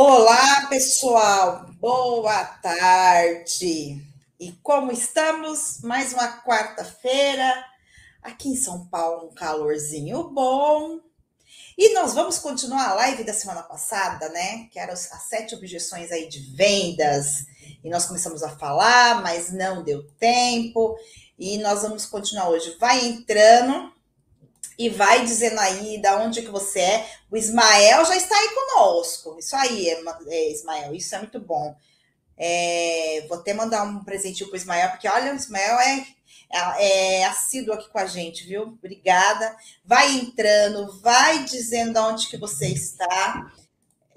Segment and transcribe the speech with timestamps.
[0.00, 1.66] Olá, pessoal.
[1.80, 4.00] Boa tarde.
[4.38, 5.80] E como estamos?
[5.82, 7.52] Mais uma quarta-feira.
[8.22, 11.00] Aqui em São Paulo, um calorzinho bom.
[11.76, 14.68] E nós vamos continuar a live da semana passada, né?
[14.70, 17.46] Que eram as sete objeções aí de vendas.
[17.82, 20.96] E nós começamos a falar, mas não deu tempo.
[21.36, 22.76] E nós vamos continuar hoje.
[22.78, 23.92] Vai entrando
[24.78, 27.10] e vai dizendo aí da onde que você é.
[27.30, 29.36] O Ismael já está aí conosco.
[29.38, 31.76] Isso aí, é, é Ismael, isso é muito bom.
[32.36, 36.06] É, vou até mandar um presentinho para o Ismael, porque olha, o Ismael é,
[36.50, 38.62] é, é, assíduo aqui com a gente, viu?
[38.62, 39.56] Obrigada.
[39.84, 43.52] Vai entrando, vai dizendo de onde que você está,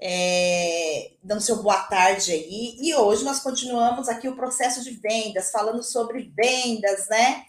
[0.00, 2.76] é, dando seu boa tarde aí.
[2.80, 7.44] E hoje nós continuamos aqui o processo de vendas, falando sobre vendas, né?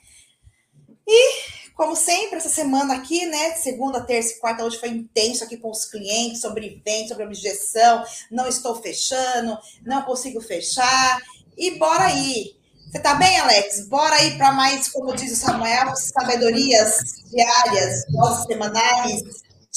[1.07, 3.55] E como sempre, essa semana aqui, né?
[3.55, 8.03] Segunda, terça e quarta, hoje foi intenso aqui com os clientes sobre venda, sobre objeção.
[8.29, 11.19] Não estou fechando, não consigo fechar.
[11.57, 12.55] E bora aí.
[12.91, 13.87] Você tá bem, Alex?
[13.87, 19.23] Bora aí para mais, como diz o Samuel, sabedorias diárias, doses semanais,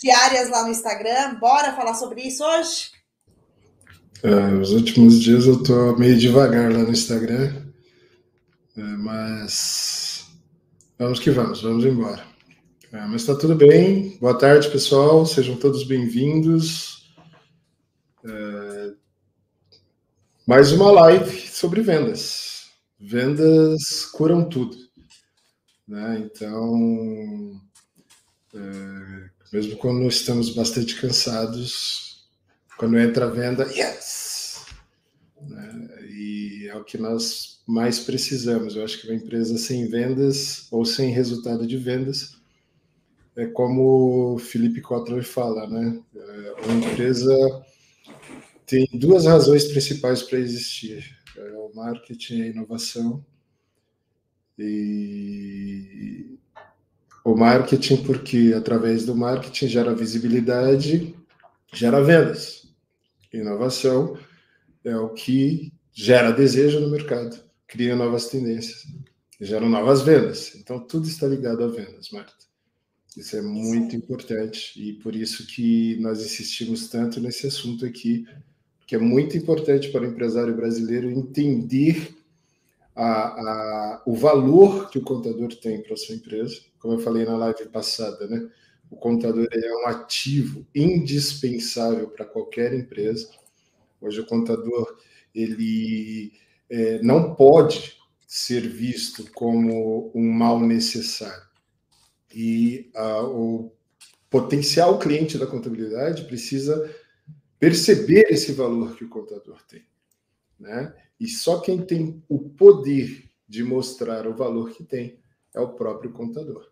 [0.03, 1.37] diárias lá no Instagram.
[1.37, 2.91] Bora falar sobre isso hoje?
[4.23, 7.55] É, os últimos dias eu tô meio devagar lá no Instagram,
[8.77, 9.96] é, mas
[10.99, 12.27] Vamos que vamos, vamos embora.
[12.91, 14.17] É, mas está tudo bem.
[14.19, 15.27] Boa tarde, pessoal.
[15.27, 17.15] Sejam todos bem-vindos.
[18.25, 18.95] É,
[20.47, 22.71] mais uma live sobre vendas.
[22.99, 24.75] Vendas curam tudo.
[25.87, 26.19] Né?
[26.25, 27.61] Então,
[28.55, 32.27] é, mesmo quando estamos bastante cansados,
[32.79, 34.65] quando entra a venda, yes!
[35.43, 36.09] Né?
[36.09, 38.77] E é o que nós mais precisamos.
[38.77, 42.37] Eu acho que uma empresa sem vendas ou sem resultado de vendas
[43.35, 46.01] é como o Felipe Kotler fala, né?
[46.15, 47.35] É, uma empresa
[48.65, 53.25] tem duas razões principais para existir: é o marketing e a inovação.
[54.59, 56.39] E
[57.23, 61.15] o marketing, porque através do marketing gera visibilidade,
[61.75, 62.67] gera vendas.
[63.33, 64.17] Inovação
[64.83, 68.87] é o que gera desejo no mercado cria novas tendências,
[69.41, 70.55] geram novas vendas.
[70.57, 72.47] Então, tudo está ligado a vendas, Marta.
[73.17, 78.27] Isso é muito importante e por isso que nós insistimos tanto nesse assunto aqui,
[78.87, 82.15] que é muito importante para o empresário brasileiro entender
[82.95, 86.61] a, a, o valor que o contador tem para a sua empresa.
[86.79, 88.49] Como eu falei na live passada, né?
[88.91, 93.29] O contador é um ativo indispensável para qualquer empresa.
[94.01, 94.97] Hoje o contador
[95.35, 96.33] ele
[96.71, 97.97] é, não pode
[98.27, 101.47] ser visto como um mal necessário.
[102.35, 103.73] E a, o
[104.29, 106.95] potencial cliente da contabilidade precisa
[107.59, 109.85] perceber esse valor que o contador tem.
[110.59, 110.95] Né?
[111.19, 115.19] E só quem tem o poder de mostrar o valor que tem
[115.55, 116.71] é o próprio contador.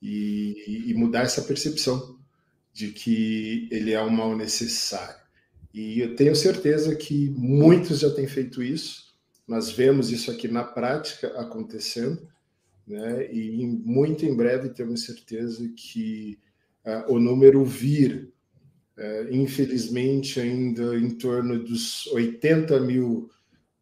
[0.00, 2.18] E, e mudar essa percepção
[2.72, 5.27] de que ele é um mal necessário.
[5.72, 9.14] E eu tenho certeza que muitos já têm feito isso.
[9.46, 12.26] Nós vemos isso aqui na prática acontecendo,
[12.86, 13.32] né?
[13.32, 16.38] E muito em breve temos certeza que
[16.84, 18.32] uh, o número vir,
[18.96, 23.30] uh, infelizmente, ainda em torno dos 80 mil,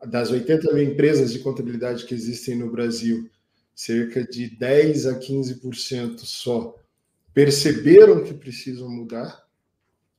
[0.06, 3.30] das 80 mil empresas de contabilidade que existem no Brasil,
[3.75, 6.75] cerca de 10 a 15% só
[7.32, 9.45] perceberam que precisam mudar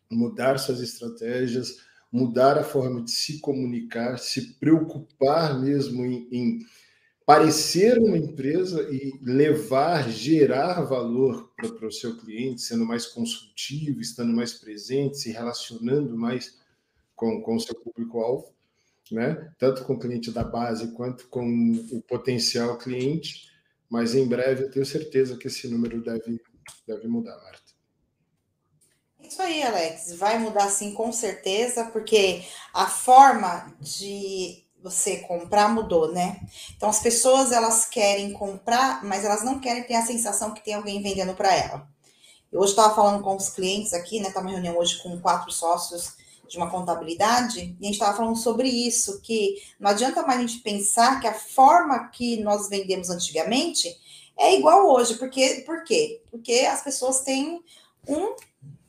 [0.09, 1.77] mudar suas estratégias,
[2.11, 6.59] mudar a forma de se comunicar, se preocupar mesmo em, em
[7.25, 14.33] parecer uma empresa e levar, gerar valor para o seu cliente, sendo mais consultivo, estando
[14.33, 16.57] mais presente, se relacionando mais
[17.13, 18.53] com o seu público-alvo,
[19.11, 19.51] né?
[19.57, 21.45] tanto com o cliente da base quanto com
[21.91, 23.47] o potencial cliente.
[23.89, 26.41] Mas em breve eu tenho certeza que esse número deve,
[26.87, 27.76] deve mudar, Marta.
[29.27, 32.43] Isso aí, Alex, vai mudar sim, com certeza, porque
[32.73, 36.39] a forma de você comprar mudou, né?
[36.75, 40.75] Então as pessoas elas querem comprar, mas elas não querem ter a sensação que tem
[40.75, 41.87] alguém vendendo para ela.
[42.49, 44.31] Eu hoje estava falando com os clientes aqui, né?
[44.31, 46.15] Tá uma reunião hoje com quatro sócios
[46.47, 50.47] de uma contabilidade, e a gente estava falando sobre isso, que não adianta mais a
[50.47, 53.93] gente pensar que a forma que nós vendemos antigamente
[54.37, 55.15] é igual hoje.
[55.15, 56.21] Porque, por quê?
[56.31, 57.61] Porque as pessoas têm
[58.07, 58.33] um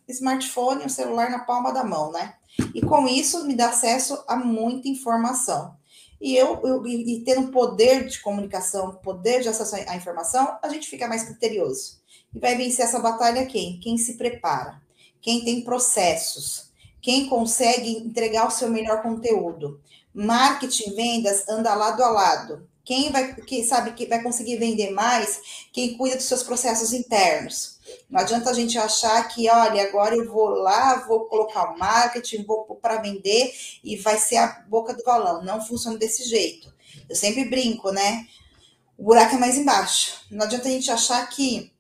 [0.09, 2.35] smartphone, um celular na palma da mão, né?
[2.75, 5.77] E com isso me dá acesso a muita informação.
[6.21, 10.89] E eu, eu e tendo poder de comunicação, poder de acesso à informação, a gente
[10.89, 12.01] fica mais criterioso.
[12.35, 13.79] E vai vencer essa batalha quem?
[13.79, 14.83] Quem se prepara,
[15.21, 16.71] quem tem processos,
[17.01, 19.81] quem consegue entregar o seu melhor conteúdo.
[20.13, 22.69] Marketing, vendas, anda lado a lado.
[22.85, 25.69] Quem vai, quem sabe que vai conseguir vender mais?
[25.73, 27.78] Quem cuida dos seus processos internos.
[28.09, 32.45] Não adianta a gente achar que, olha, agora eu vou lá, vou colocar o marketing,
[32.45, 33.53] vou para vender
[33.85, 35.43] e vai ser a boca do balão.
[35.43, 36.73] Não funciona desse jeito.
[37.09, 38.27] Eu sempre brinco, né?
[38.97, 40.25] O buraco é mais embaixo.
[40.31, 41.71] Não adianta a gente achar que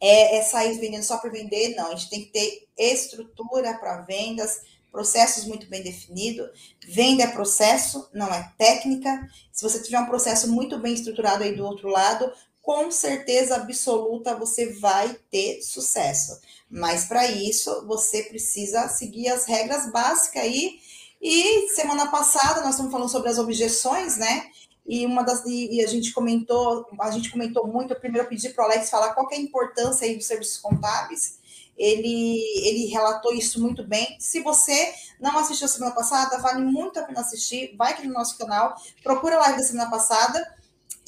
[0.00, 1.88] é, é sair vendendo só por vender, não.
[1.88, 4.60] A gente tem que ter estrutura para vendas,
[4.90, 6.48] processos muito bem definidos.
[6.86, 9.28] Venda é processo, não é técnica.
[9.52, 12.32] Se você tiver um processo muito bem estruturado aí do outro lado,
[12.68, 16.38] com certeza absoluta você vai ter sucesso.
[16.70, 20.78] Mas para isso, você precisa seguir as regras básicas aí.
[21.18, 24.50] E semana passada nós estamos falando sobre as objeções, né?
[24.86, 28.64] E uma das e a gente comentou, a gente comentou muito, eu primeiro pedi para
[28.64, 31.38] o Alex falar qual é a importância aí dos serviços contábeis
[31.74, 34.16] ele, ele relatou isso muito bem.
[34.18, 37.74] Se você não assistiu semana passada, vale muito a pena assistir.
[37.78, 40.57] Vai aqui no nosso canal, procura a live da semana passada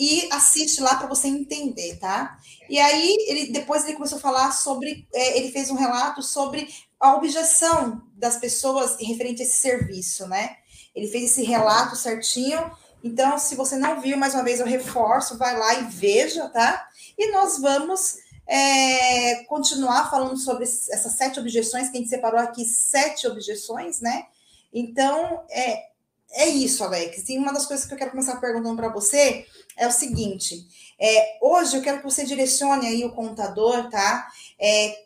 [0.00, 2.38] e assiste lá para você entender, tá?
[2.70, 6.66] E aí, ele depois ele começou a falar sobre, é, ele fez um relato sobre
[6.98, 10.56] a objeção das pessoas referente a esse serviço, né?
[10.94, 12.58] Ele fez esse relato certinho.
[13.04, 16.88] Então, se você não viu, mais uma vez eu reforço, vai lá e veja, tá?
[17.18, 22.64] E nós vamos é, continuar falando sobre essas sete objeções, que a gente separou aqui
[22.64, 24.24] sete objeções, né?
[24.72, 25.90] Então, é,
[26.32, 27.28] é isso, Alex.
[27.28, 29.46] E uma das coisas que eu quero começar perguntando para você
[29.80, 30.66] é o seguinte:
[31.00, 34.28] é, hoje eu quero que você direcione aí o contador, tá?
[34.60, 35.04] É,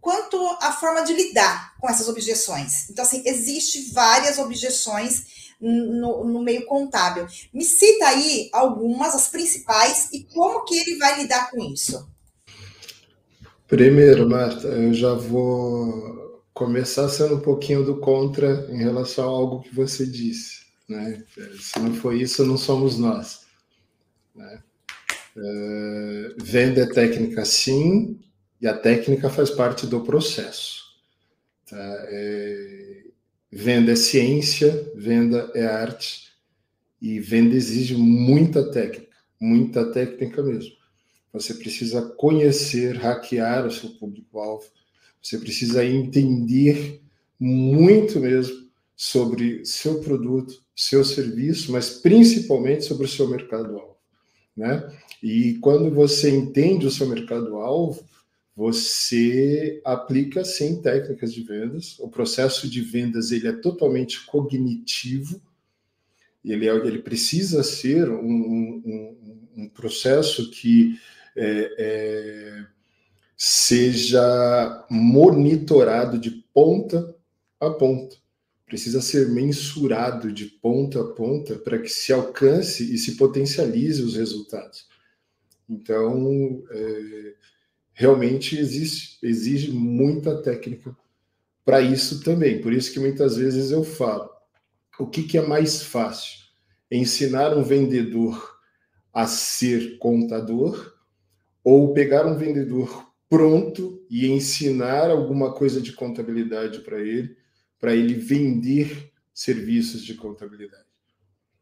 [0.00, 2.88] quanto à forma de lidar com essas objeções.
[2.90, 7.26] Então, assim, existe várias objeções no, no, meio contábil.
[7.52, 12.08] Me cita aí algumas, as principais, e como que ele vai lidar com isso.
[13.66, 19.62] Primeiro, Marta, eu já vou começar sendo um pouquinho do contra em relação a algo
[19.62, 20.60] que você disse.
[20.88, 21.22] Né?
[21.60, 23.39] Se não foi isso, não somos nós.
[24.40, 24.62] Né?
[26.38, 28.18] Venda é técnica, sim,
[28.60, 30.80] e a técnica faz parte do processo.
[31.68, 31.76] Tá?
[32.08, 33.04] É,
[33.52, 36.30] venda é ciência, venda é arte,
[37.00, 40.72] e venda exige muita técnica, muita técnica mesmo.
[41.32, 44.66] Você precisa conhecer, hackear o seu público-alvo.
[45.22, 47.00] Você precisa entender
[47.38, 53.89] muito mesmo sobre seu produto, seu serviço, mas principalmente sobre o seu mercado-alvo,
[54.56, 54.90] né?
[55.22, 58.04] E quando você entende o seu mercado-alvo,
[58.54, 61.98] você aplica sim técnicas de vendas.
[61.98, 65.40] O processo de vendas ele é totalmente cognitivo.
[66.44, 69.16] Ele, é, ele precisa ser um, um,
[69.56, 70.98] um processo que
[71.36, 72.66] é, é,
[73.36, 77.14] seja monitorado de ponta
[77.58, 78.16] a ponta.
[78.70, 84.14] Precisa ser mensurado de ponta a ponta para que se alcance e se potencialize os
[84.14, 84.86] resultados.
[85.68, 87.34] Então, é,
[87.92, 90.96] realmente existe, exige muita técnica
[91.64, 92.60] para isso também.
[92.60, 94.30] Por isso que muitas vezes eu falo:
[95.00, 96.38] o que, que é mais fácil?
[96.88, 98.56] Ensinar um vendedor
[99.12, 100.94] a ser contador
[101.64, 107.36] ou pegar um vendedor pronto e ensinar alguma coisa de contabilidade para ele,
[107.80, 110.84] para ele vender serviços de contabilidade.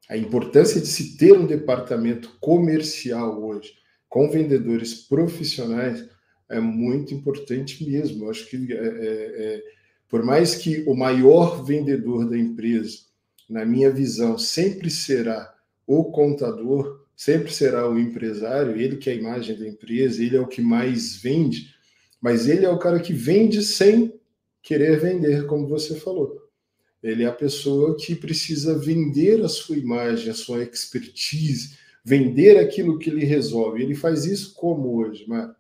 [0.09, 3.75] A importância de se ter um departamento comercial hoje
[4.09, 6.09] com vendedores profissionais
[6.49, 8.25] é muito importante mesmo.
[8.25, 9.63] Eu acho que é, é, é,
[10.09, 12.99] por mais que o maior vendedor da empresa,
[13.49, 15.55] na minha visão, sempre será
[15.87, 20.41] o contador, sempre será o empresário, ele que é a imagem da empresa, ele é
[20.41, 21.75] o que mais vende,
[22.21, 24.18] mas ele é o cara que vende sem
[24.63, 26.49] querer vender, como você falou.
[27.03, 32.99] Ele é a pessoa que precisa vender a sua imagem, a sua expertise, vender aquilo
[32.99, 33.83] que ele resolve.
[33.83, 35.51] Ele faz isso como hoje, mas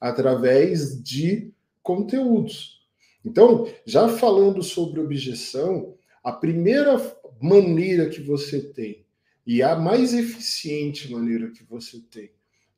[0.00, 1.52] através de
[1.82, 2.78] conteúdos.
[3.24, 6.96] Então, já falando sobre objeção, a primeira
[7.40, 9.04] maneira que você tem
[9.46, 12.30] e a mais eficiente maneira que você tem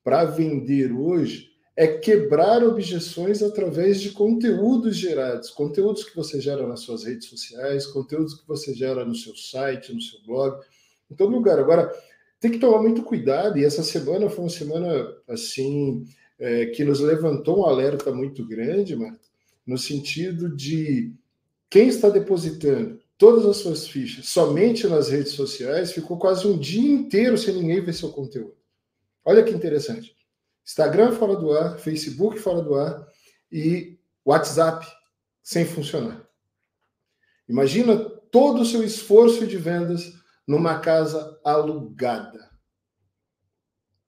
[0.02, 1.49] para vender hoje
[1.80, 7.86] é quebrar objeções através de conteúdos gerados, conteúdos que você gera nas suas redes sociais,
[7.86, 10.62] conteúdos que você gera no seu site, no seu blog,
[11.10, 11.58] em todo lugar.
[11.58, 11.90] Agora,
[12.38, 16.04] tem que tomar muito cuidado, e essa semana foi uma semana assim
[16.38, 19.26] é, que nos levantou um alerta muito grande, Marta,
[19.66, 21.14] no sentido de
[21.70, 26.92] quem está depositando todas as suas fichas somente nas redes sociais, ficou quase um dia
[26.92, 28.54] inteiro sem ninguém ver seu conteúdo.
[29.24, 30.19] Olha que interessante.
[30.70, 33.04] Instagram fora do ar, Facebook fora do ar
[33.50, 34.86] e WhatsApp
[35.42, 36.24] sem funcionar.
[37.48, 37.98] Imagina
[38.30, 40.12] todo o seu esforço de vendas
[40.46, 42.48] numa casa alugada,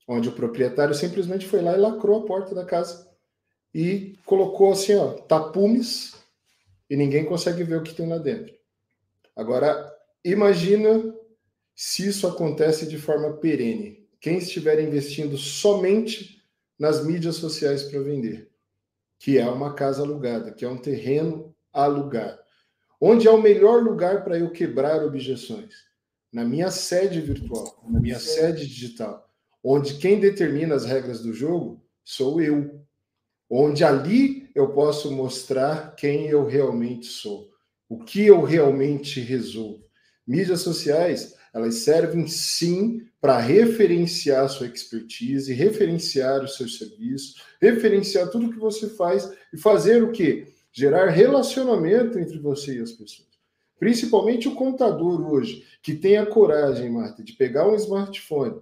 [0.07, 3.11] onde o proprietário simplesmente foi lá e lacrou a porta da casa
[3.75, 6.15] e colocou assim, ó, tapumes
[6.89, 8.55] e ninguém consegue ver o que tem lá dentro.
[9.35, 9.93] Agora,
[10.25, 11.13] imagina
[11.75, 14.09] se isso acontece de forma perene.
[14.21, 16.41] Quem estiver investindo somente
[16.83, 18.51] nas mídias sociais para vender,
[19.17, 22.41] que é uma casa alugada, que é um terreno alugado.
[23.01, 25.73] Onde é o melhor lugar para eu quebrar objeções?
[26.33, 31.87] Na minha sede virtual, na minha sede digital, onde quem determina as regras do jogo
[32.03, 32.85] sou eu.
[33.49, 37.49] Onde ali eu posso mostrar quem eu realmente sou,
[37.89, 39.87] o que eu realmente resolvo.
[40.27, 48.31] Mídias sociais, elas servem sim para referenciar a sua expertise, referenciar os seus serviços, referenciar
[48.31, 50.49] tudo que você faz e fazer o quê?
[50.73, 53.29] Gerar relacionamento entre você e as pessoas.
[53.79, 58.61] Principalmente o contador hoje, que tem a coragem, Marta, de pegar um smartphone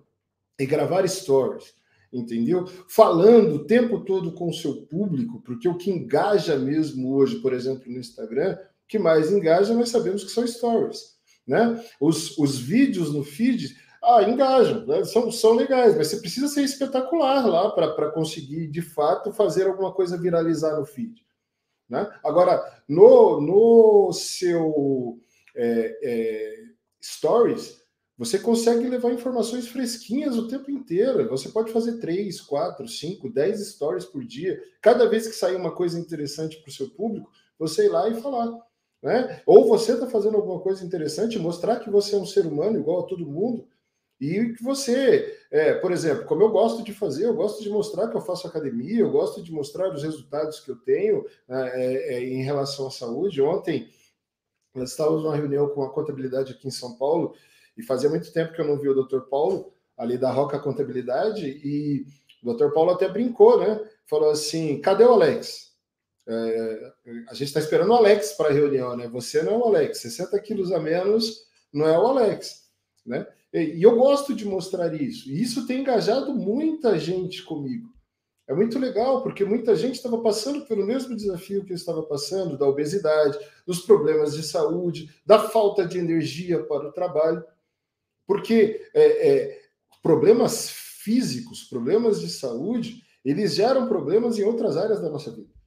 [0.58, 1.74] e gravar stories,
[2.12, 2.66] entendeu?
[2.88, 7.52] Falando o tempo todo com o seu público, porque o que engaja mesmo hoje, por
[7.52, 11.19] exemplo, no Instagram, o que mais engaja, nós sabemos que são stories.
[11.46, 11.82] Né?
[12.00, 15.04] Os, os vídeos no feed ah, engajam, né?
[15.04, 19.92] são, são legais, mas você precisa ser espetacular lá para conseguir, de fato, fazer alguma
[19.92, 21.24] coisa viralizar no feed.
[21.88, 22.08] Né?
[22.24, 25.18] Agora, no, no seu
[25.54, 26.56] é, é,
[27.02, 27.80] Stories,
[28.20, 31.26] você consegue levar informações fresquinhas o tempo inteiro.
[31.30, 34.62] Você pode fazer três, quatro, cinco, dez stories por dia.
[34.82, 38.20] Cada vez que sair uma coisa interessante para o seu público, você ir lá e
[38.20, 38.52] falar.
[39.02, 39.42] Né?
[39.46, 43.00] Ou você está fazendo alguma coisa interessante, mostrar que você é um ser humano igual
[43.00, 43.66] a todo mundo.
[44.20, 48.08] E que você, é, por exemplo, como eu gosto de fazer, eu gosto de mostrar
[48.08, 52.14] que eu faço academia, eu gosto de mostrar os resultados que eu tenho né, é,
[52.14, 53.40] é, em relação à saúde.
[53.40, 53.88] Ontem,
[54.74, 57.34] nós estávamos numa reunião com a contabilidade aqui em São Paulo,
[57.76, 61.46] e fazia muito tempo que eu não vi o doutor Paulo, ali da Roca Contabilidade,
[61.64, 62.04] e
[62.42, 63.80] o doutor Paulo até brincou, né?
[64.06, 65.69] Falou assim: cadê o Alex?
[66.32, 66.92] É,
[67.28, 69.08] a gente está esperando o Alex para a reunião, né?
[69.08, 72.68] Você não é o Alex, 60 quilos a menos não é o Alex,
[73.04, 73.26] né?
[73.52, 75.28] E eu gosto de mostrar isso.
[75.28, 77.92] E isso tem engajado muita gente comigo.
[78.46, 82.56] É muito legal, porque muita gente estava passando pelo mesmo desafio que eu estava passando,
[82.56, 87.44] da obesidade, dos problemas de saúde, da falta de energia para o trabalho.
[88.26, 89.60] Porque é, é,
[90.02, 95.59] problemas físicos, problemas de saúde, eles geram problemas em outras áreas da nossa vida.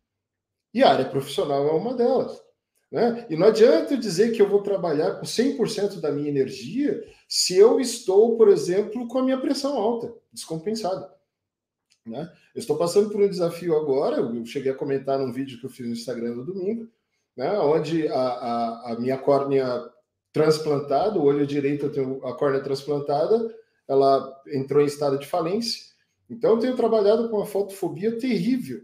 [0.73, 2.41] E a área profissional é uma delas.
[2.91, 3.25] Né?
[3.29, 7.57] E não adianta eu dizer que eu vou trabalhar com 100% da minha energia se
[7.57, 11.11] eu estou, por exemplo, com a minha pressão alta, descompensada.
[12.05, 12.31] Né?
[12.53, 15.71] Eu estou passando por um desafio agora, eu cheguei a comentar num vídeo que eu
[15.71, 16.87] fiz no Instagram no domingo,
[17.35, 17.57] né?
[17.59, 19.89] onde a, a, a minha córnea
[20.31, 23.55] transplantada, o olho direito eu tenho a córnea transplantada,
[23.87, 25.93] ela entrou em estado de falência.
[26.29, 28.83] Então eu tenho trabalhado com uma fotofobia terrível.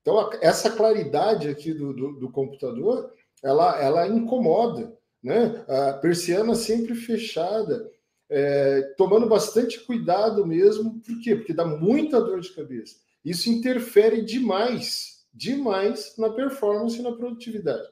[0.00, 3.12] Então essa claridade aqui do, do, do computador
[3.42, 5.64] ela, ela incomoda, né?
[5.68, 7.90] A persiana sempre fechada,
[8.28, 11.36] é, tomando bastante cuidado mesmo, por quê?
[11.36, 12.96] Porque dá muita dor de cabeça.
[13.24, 17.88] Isso interfere demais, demais na performance e na produtividade.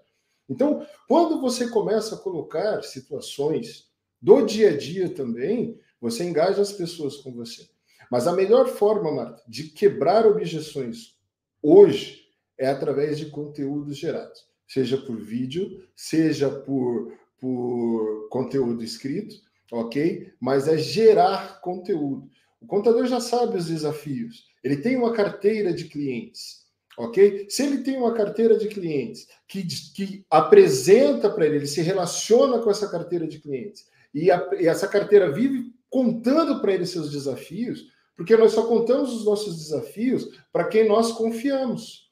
[0.48, 6.72] Então, quando você começa a colocar situações do dia a dia também, você engaja as
[6.72, 7.68] pessoas com você.
[8.10, 11.15] Mas a melhor forma, Marta, de quebrar objeções
[11.62, 12.26] hoje
[12.58, 19.36] é através de conteúdos gerados seja por vídeo, seja por, por conteúdo escrito,
[19.70, 20.32] ok?
[20.40, 22.28] Mas é gerar conteúdo.
[22.60, 24.46] O contador já sabe os desafios.
[24.62, 26.66] Ele tem uma carteira de clientes,
[26.98, 27.46] ok?
[27.48, 32.58] Se ele tem uma carteira de clientes que, que apresenta para ele, ele se relaciona
[32.58, 37.10] com essa carteira de clientes e, a, e essa carteira vive contando para ele seus
[37.10, 37.86] desafios,
[38.16, 42.10] porque nós só contamos os nossos desafios para quem nós confiamos.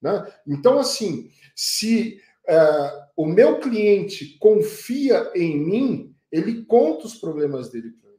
[0.00, 0.26] Né?
[0.46, 7.90] Então, assim, se uh, o meu cliente confia em mim, ele conta os problemas dele
[7.90, 8.16] para mim.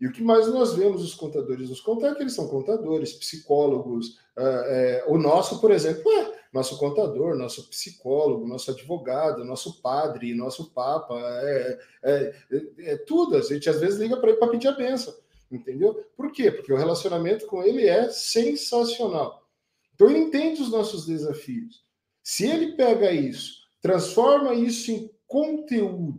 [0.00, 3.12] E o que mais nós vemos os contadores nos contar é que eles são contadores,
[3.12, 4.18] psicólogos.
[4.36, 10.34] Uh, é, o nosso, por exemplo, é nosso contador, nosso psicólogo, nosso advogado, nosso padre,
[10.34, 13.36] nosso papa, é, é, é, é tudo.
[13.36, 15.14] A gente às vezes liga para ele para pedir a benção,
[15.50, 15.94] entendeu?
[16.16, 16.50] Por quê?
[16.50, 19.46] Porque o relacionamento com ele é sensacional.
[19.94, 21.84] Então ele entende os nossos desafios.
[22.22, 26.18] Se ele pega isso, transforma isso em conteúdo,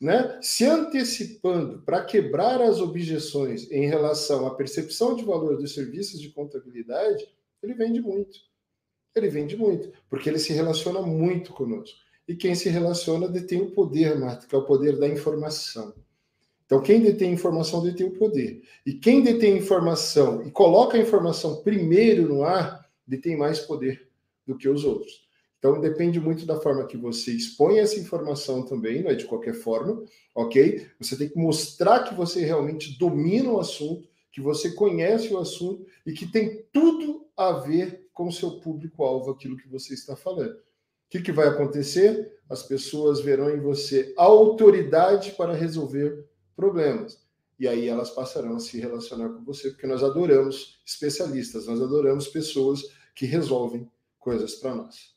[0.00, 0.38] né?
[0.42, 6.30] se antecipando para quebrar as objeções em relação à percepção de valor dos serviços de
[6.30, 7.26] contabilidade,
[7.62, 8.38] ele vende muito.
[9.14, 11.98] Ele vende muito, porque ele se relaciona muito conosco.
[12.28, 15.94] e quem se relaciona detém o poder, Marta, que é o poder da informação.
[16.66, 18.60] Então, quem detém informação detém o poder.
[18.84, 24.08] E quem detém informação e coloca a informação primeiro no ar, detém mais poder
[24.44, 25.26] do que os outros.
[25.58, 29.54] Então, depende muito da forma que você expõe essa informação também, não é de qualquer
[29.54, 30.04] forma,
[30.34, 30.86] ok?
[31.00, 35.86] Você tem que mostrar que você realmente domina o assunto, que você conhece o assunto
[36.04, 40.52] e que tem tudo a ver com o seu público-alvo, aquilo que você está falando.
[40.52, 42.34] O que, que vai acontecer?
[42.48, 47.20] As pessoas verão em você autoridade para resolver problemas.
[47.58, 52.28] E aí elas passarão a se relacionar com você, porque nós adoramos especialistas, nós adoramos
[52.28, 52.82] pessoas
[53.14, 55.16] que resolvem coisas para nós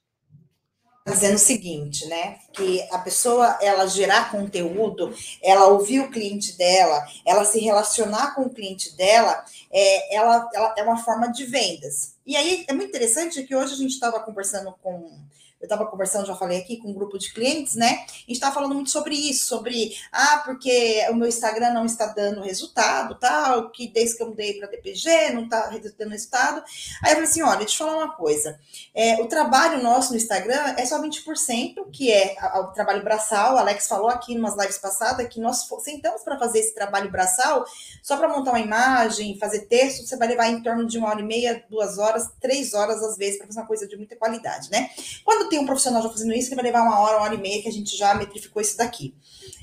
[1.12, 2.39] dizendo o seguinte, né?
[2.53, 8.43] Que a pessoa ela gerar conteúdo, ela ouvir o cliente dela, ela se relacionar com
[8.43, 12.15] o cliente dela, é, ela, ela é uma forma de vendas.
[12.25, 15.19] E aí é muito interessante que hoje a gente estava conversando com
[15.60, 17.88] eu estava conversando, já falei aqui, com um grupo de clientes, né?
[17.88, 22.08] A gente estava falando muito sobre isso, sobre, ah, porque o meu Instagram não está
[22.08, 26.63] dando resultado, tal, que desde que eu mudei para DPG, não está dando resultado.
[27.04, 28.58] Aí eu falei assim: olha, deixa eu falar uma coisa.
[28.96, 33.56] É, o trabalho nosso no Instagram é só 20%, que é o trabalho braçal.
[33.56, 37.12] O Alex falou aqui em umas lives passadas que nós sentamos para fazer esse trabalho
[37.12, 37.66] braçal,
[38.01, 41.20] só para montar uma imagem, fazer texto, você vai levar em torno de uma hora
[41.20, 44.70] e meia, duas horas, três horas às vezes, para fazer uma coisa de muita qualidade,
[44.72, 44.89] né?
[45.25, 47.41] Quando tem um profissional já fazendo isso, que vai levar uma hora, uma hora e
[47.41, 49.15] meia, que a gente já metrificou isso daqui.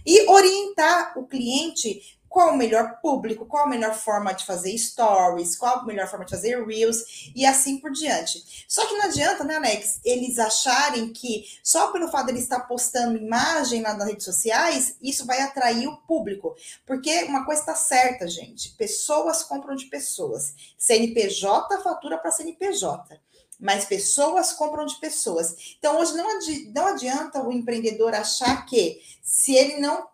[0.05, 2.01] E orientar o cliente
[2.37, 6.27] qual o melhor público, qual a melhor forma de fazer stories, qual a melhor forma
[6.27, 8.67] de fazer reels e assim por diante.
[8.69, 12.61] Só que não adianta, né, Alex, eles acharem que só pelo fato de ele estar
[12.61, 16.55] postando imagem lá nas redes sociais, isso vai atrair o público.
[16.85, 20.55] Porque uma coisa está certa, gente: pessoas compram de pessoas.
[20.77, 23.19] CNPJ fatura para CNPJ
[23.59, 25.77] mas pessoas compram de pessoas.
[25.79, 30.07] Então, hoje não, adi não adianta o empreendedor achar que se ele não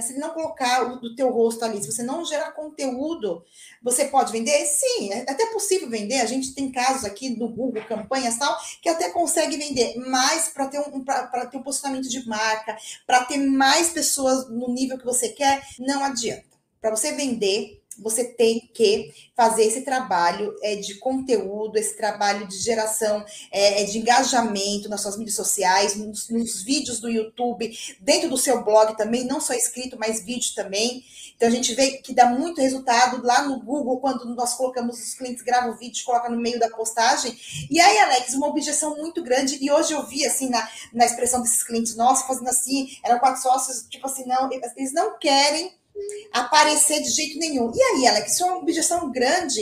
[0.00, 3.44] se ele não colocar o do teu rosto ali, se você não gerar conteúdo,
[3.82, 4.64] você pode vender?
[4.64, 6.20] Sim, é até possível vender.
[6.20, 10.68] A gente tem casos aqui no Google, campanhas tal, que até consegue vender, mas para
[10.68, 15.04] ter um para ter um posicionamento de marca, para ter mais pessoas no nível que
[15.04, 16.44] você quer, não adianta.
[16.80, 22.58] Para você vender, você tem que fazer esse trabalho é, de conteúdo, esse trabalho de
[22.58, 28.28] geração é, é, de engajamento nas suas mídias sociais, nos, nos, vídeos do YouTube, dentro
[28.28, 31.04] do seu blog também, não só escrito, mas vídeo também.
[31.36, 35.14] Então a gente vê que dá muito resultado lá no Google, quando nós colocamos, os
[35.14, 37.36] clientes gravam o vídeo, coloca no meio da postagem.
[37.70, 41.40] E aí, Alex, uma objeção muito grande, e hoje eu vi assim na, na expressão
[41.42, 45.77] desses clientes nossos, fazendo assim, eram quatro sócios, tipo assim, não, eles não querem
[46.32, 47.72] aparecer de jeito nenhum.
[47.74, 49.60] E aí, Alex, isso é uma objeção grande.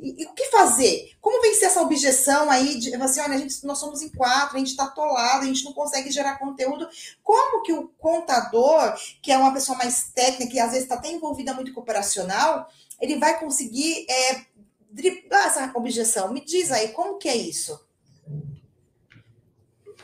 [0.00, 1.12] E, e, o que fazer?
[1.20, 4.58] Como vencer essa objeção aí de assim, olha, a gente, nós somos em quatro, a
[4.58, 6.88] gente está atolado, a gente não consegue gerar conteúdo.
[7.22, 11.10] Como que o contador, que é uma pessoa mais técnica e às vezes está até
[11.10, 12.68] envolvida muito com operacional,
[13.00, 14.42] ele vai conseguir é,
[14.90, 16.32] driblar essa objeção?
[16.32, 17.78] Me diz aí, como que é isso?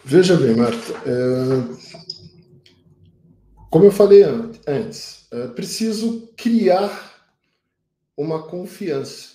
[0.04, 0.92] Veja bem, Marta.
[1.06, 2.04] É...
[3.70, 4.22] Como eu falei
[4.66, 7.12] antes, é preciso criar
[8.16, 9.34] uma confiança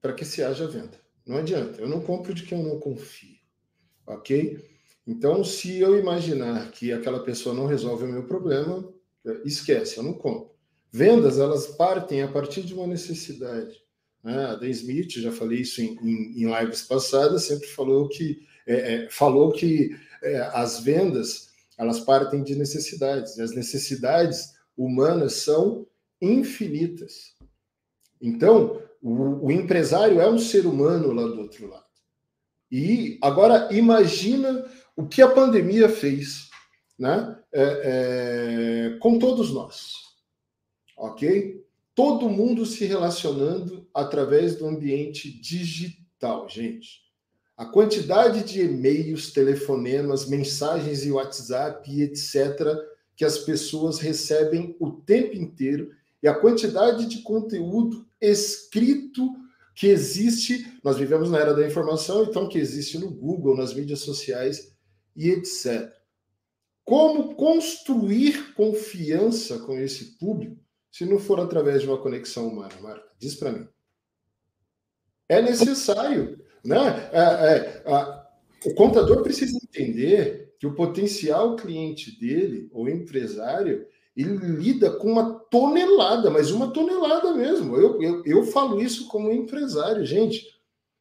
[0.00, 1.00] para que se haja venda.
[1.26, 3.38] Não adianta, eu não compro de quem eu não confio,
[4.06, 4.62] ok?
[5.06, 8.86] Então, se eu imaginar que aquela pessoa não resolve o meu problema,
[9.44, 10.50] esquece, eu não compro.
[10.92, 13.82] Vendas, elas partem a partir de uma necessidade.
[14.22, 14.44] Né?
[14.46, 18.94] A Dan Smith, já falei isso em, em, em lives passadas, sempre falou que, é,
[18.94, 23.36] é, falou que é, as vendas, elas partem de necessidades.
[23.36, 25.86] E as necessidades humanas são
[26.20, 27.34] infinitas.
[28.20, 31.84] Então, o, o, empresário é um ser humano lá do outro lado.
[32.70, 34.64] E agora imagina
[34.96, 36.48] o que a pandemia fez,
[36.98, 37.38] né?
[37.52, 37.62] É,
[38.94, 39.92] é, com todos nós,
[40.96, 41.62] ok?
[41.94, 47.04] Todo mundo se relacionando através do ambiente digital, gente.
[47.56, 55.36] A quantidade de e-mails, telefonemas, mensagens e WhatsApp, etc., que as pessoas recebem o tempo
[55.36, 55.90] inteiro
[56.22, 59.28] e a quantidade de conteúdo escrito
[59.74, 60.78] que existe.
[60.82, 64.74] Nós vivemos na era da informação, então que existe no Google, nas mídias sociais
[65.16, 65.92] e etc.
[66.84, 73.04] Como construir confiança com esse público se não for através de uma conexão humana, Marta?
[73.18, 73.66] Diz para mim.
[75.28, 77.10] É necessário, né?
[77.12, 77.20] É,
[77.84, 78.24] é,
[78.64, 85.34] o contador precisa entender que o potencial cliente dele, ou empresário, ele lida com uma
[85.50, 87.76] tonelada, mas uma tonelada mesmo.
[87.76, 90.42] Eu, eu, eu falo isso como empresário, gente.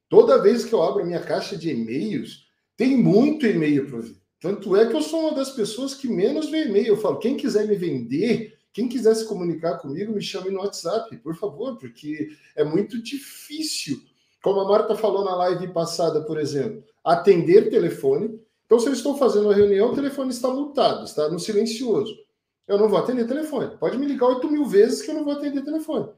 [0.10, 2.46] Toda vez que eu abro a minha caixa de e-mails,
[2.76, 4.18] tem muito e-mail para ver.
[4.42, 6.88] Tanto é que eu sou uma das pessoas que menos vê e-mail.
[6.88, 11.16] Eu falo, quem quiser me vender, quem quiser se comunicar comigo, me chame no WhatsApp,
[11.20, 14.02] por favor, porque é muito difícil.
[14.44, 18.43] Como a Marta falou na live passada, por exemplo, atender telefone.
[18.74, 22.18] Então, se eu estou fazendo uma reunião, o telefone está mutado, está no silencioso.
[22.68, 23.78] Eu não vou atender telefone.
[23.78, 26.10] Pode me ligar 8 mil vezes que eu não vou atender telefone.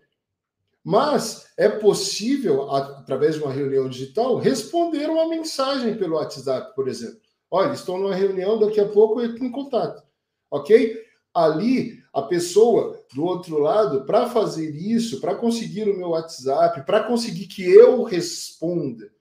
[0.82, 7.20] Mas é possível, através de uma reunião digital, responder uma mensagem pelo WhatsApp, por exemplo.
[7.52, 10.02] Olha, estou numa reunião, daqui a pouco eu entro em contato.
[10.50, 10.98] Ok?
[11.34, 17.04] Ali, a pessoa do outro lado, para fazer isso, para conseguir o meu WhatsApp, para
[17.04, 19.12] conseguir que eu responda,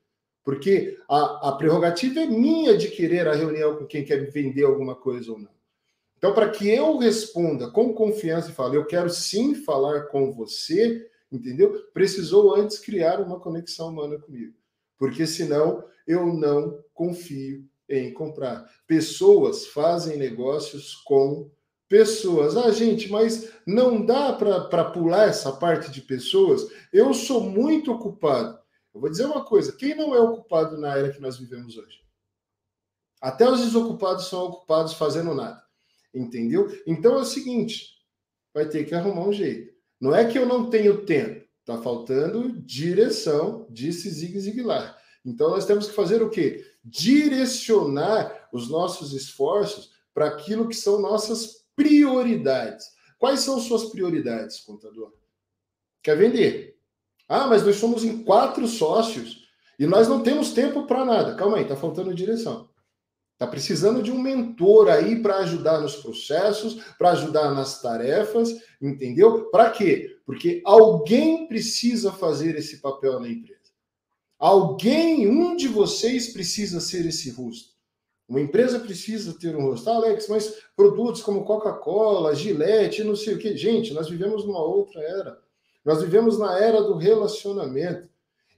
[0.44, 4.94] porque a, a prerrogativa é minha de querer a reunião com quem quer vender alguma
[4.94, 5.54] coisa ou não.
[6.18, 11.06] Então, para que eu responda com confiança e fale, eu quero sim falar com você,
[11.32, 11.86] entendeu?
[11.92, 14.54] Precisou antes criar uma conexão humana comigo,
[14.98, 18.70] porque senão eu não confio em comprar.
[18.86, 21.50] Pessoas fazem negócios com
[21.88, 22.56] pessoas.
[22.56, 26.66] Ah, gente, mas não dá para pular essa parte de pessoas?
[26.92, 28.63] Eu sou muito ocupado.
[28.94, 32.02] Eu vou dizer uma coisa: quem não é ocupado na era que nós vivemos hoje?
[33.20, 35.62] Até os desocupados são ocupados fazendo nada.
[36.14, 36.68] Entendeu?
[36.86, 37.94] Então é o seguinte:
[38.52, 39.74] vai ter que arrumar um jeito.
[40.00, 44.98] Não é que eu não tenho tempo, está faltando direção, disse Zig Ziglar.
[45.24, 46.64] Então nós temos que fazer o quê?
[46.84, 52.86] Direcionar os nossos esforços para aquilo que são nossas prioridades.
[53.18, 55.12] Quais são suas prioridades, contador?
[56.02, 56.73] Quer vender?
[57.28, 59.44] Ah, mas nós somos em quatro sócios
[59.78, 61.34] e nós não temos tempo para nada.
[61.34, 62.68] Calma aí, está faltando direção.
[63.34, 69.50] Está precisando de um mentor aí para ajudar nos processos, para ajudar nas tarefas, entendeu?
[69.50, 70.18] Para quê?
[70.24, 73.58] Porque alguém precisa fazer esse papel na empresa.
[74.38, 77.74] Alguém, um de vocês precisa ser esse rosto.
[78.28, 79.90] Uma empresa precisa ter um rosto.
[79.90, 83.56] Ah, Alex, mas produtos como Coca-Cola, Gillette, não sei o quê.
[83.56, 85.43] Gente, nós vivemos numa outra era.
[85.84, 88.08] Nós vivemos na era do relacionamento.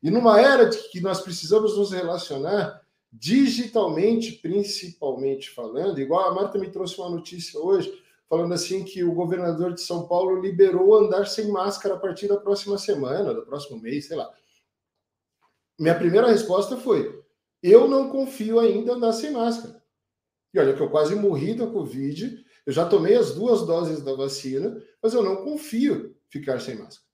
[0.03, 2.81] E numa era de que nós precisamos nos relacionar,
[3.13, 7.93] digitalmente, principalmente falando, igual a Marta me trouxe uma notícia hoje,
[8.29, 12.37] falando assim que o governador de São Paulo liberou andar sem máscara a partir da
[12.37, 14.33] próxima semana, do próximo mês, sei lá.
[15.79, 17.23] Minha primeira resposta foi:
[17.63, 19.83] eu não confio ainda andar sem máscara.
[20.53, 24.15] E olha que eu quase morri da Covid, eu já tomei as duas doses da
[24.15, 27.06] vacina, mas eu não confio ficar sem máscara.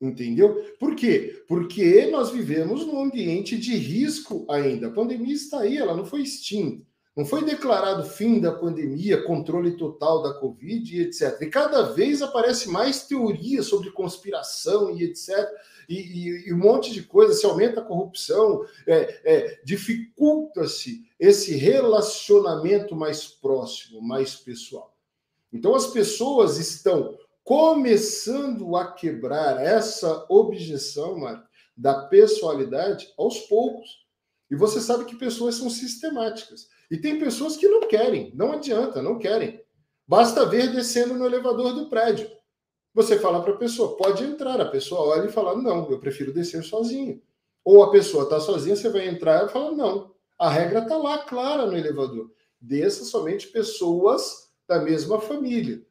[0.00, 0.62] Entendeu?
[0.78, 1.42] Por quê?
[1.48, 4.88] Porque nós vivemos num ambiente de risco ainda.
[4.88, 6.84] A pandemia está aí, ela não foi extinta.
[7.16, 11.40] Não foi declarado fim da pandemia, controle total da Covid e etc.
[11.40, 15.30] E cada vez aparece mais teoria sobre conspiração e etc.
[15.88, 21.54] E, e, e um monte de coisa, se aumenta a corrupção, é, é, dificulta-se esse
[21.54, 24.94] relacionamento mais próximo, mais pessoal.
[25.50, 31.16] Então as pessoas estão começando a quebrar essa objeção,
[31.76, 34.04] da pessoalidade aos poucos.
[34.50, 36.66] E você sabe que pessoas são sistemáticas.
[36.90, 39.62] E tem pessoas que não querem, não adianta, não querem.
[40.08, 42.28] Basta ver descendo no elevador do prédio.
[42.92, 44.60] Você fala para a pessoa, pode entrar.
[44.60, 47.22] A pessoa olha e fala, não, eu prefiro descer sozinho.
[47.64, 50.12] Ou a pessoa está sozinha, você vai entrar e fala, não.
[50.36, 52.28] A regra está lá, clara no elevador.
[52.60, 55.86] Desça somente pessoas da mesma família.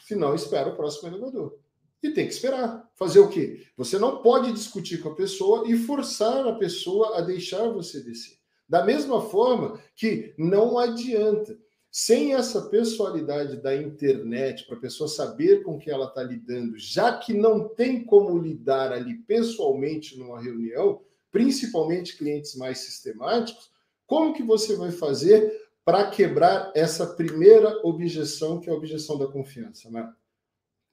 [0.00, 1.58] Se não, espera o próximo elevador.
[2.02, 2.88] E tem que esperar.
[2.94, 3.64] Fazer o quê?
[3.76, 8.36] Você não pode discutir com a pessoa e forçar a pessoa a deixar você descer.
[8.68, 11.58] Da mesma forma que não adianta.
[11.90, 17.16] Sem essa pessoalidade da internet, para a pessoa saber com que ela está lidando, já
[17.16, 21.00] que não tem como lidar ali pessoalmente numa reunião,
[21.32, 23.70] principalmente clientes mais sistemáticos,
[24.06, 29.28] como que você vai fazer para quebrar essa primeira objeção, que é a objeção da
[29.28, 30.12] confiança, né?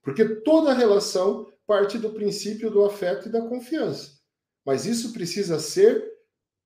[0.03, 4.19] Porque toda relação parte do princípio do afeto e da confiança.
[4.63, 6.13] Mas isso precisa ser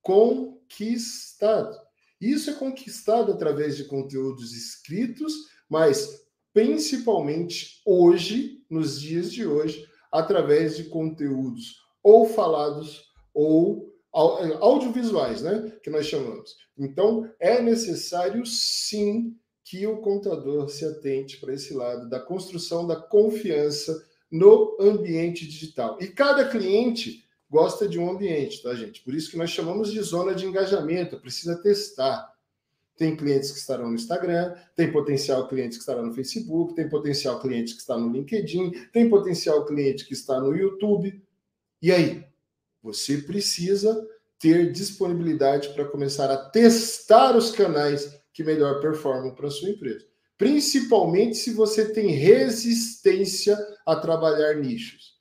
[0.02, 1.74] conquistado.
[2.20, 5.34] Isso é conquistado através de conteúdos escritos,
[5.70, 15.74] mas principalmente hoje, nos dias de hoje, através de conteúdos ou falados ou audiovisuais, né,
[15.84, 16.56] que nós chamamos.
[16.78, 22.96] Então, é necessário sim que o contador se atente para esse lado da construção da
[22.96, 25.98] confiança no ambiente digital.
[26.00, 29.02] E cada cliente gosta de um ambiente, tá, gente?
[29.04, 32.34] Por isso que nós chamamos de zona de engajamento, precisa testar.
[32.98, 37.40] Tem clientes que estarão no Instagram, tem potencial cliente que estará no Facebook, tem potencial
[37.40, 41.22] cliente que está no LinkedIn, tem potencial cliente que está no YouTube.
[41.82, 42.26] E aí?
[42.88, 44.08] Você precisa
[44.40, 50.06] ter disponibilidade para começar a testar os canais que melhor performam para sua empresa.
[50.38, 55.18] Principalmente se você tem resistência a trabalhar nichos.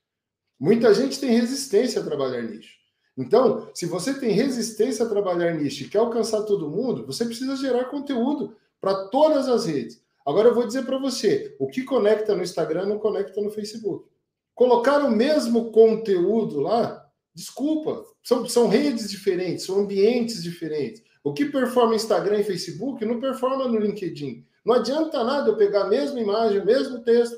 [0.61, 2.76] Muita gente tem resistência a trabalhar nicho.
[3.18, 7.57] Então, se você tem resistência a trabalhar nicho e quer alcançar todo mundo, você precisa
[7.57, 10.00] gerar conteúdo para todas as redes.
[10.24, 14.09] Agora eu vou dizer para você, o que conecta no Instagram não conecta no Facebook.
[14.55, 17.06] Colocar o mesmo conteúdo lá,
[17.37, 21.03] desculpa, são, são redes diferentes, são ambientes diferentes.
[21.22, 24.42] O que performa Instagram e Facebook não performa no LinkedIn.
[24.64, 27.37] Não adianta nada eu pegar a mesma imagem, o mesmo texto.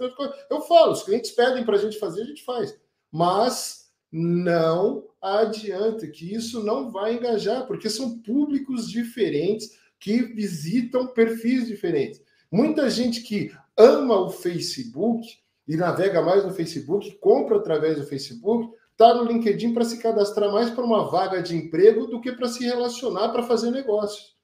[0.49, 2.79] Eu falo, os clientes pedem para a gente fazer, a gente faz.
[3.11, 11.67] Mas não adianta que isso não vai engajar, porque são públicos diferentes que visitam perfis
[11.67, 12.23] diferentes.
[12.53, 15.27] Muita gente que ama o Facebook
[15.67, 20.51] e navega mais no Facebook, compra através do Facebook, está no LinkedIn para se cadastrar
[20.51, 24.37] mais para uma vaga de emprego do que para se relacionar para fazer negócios.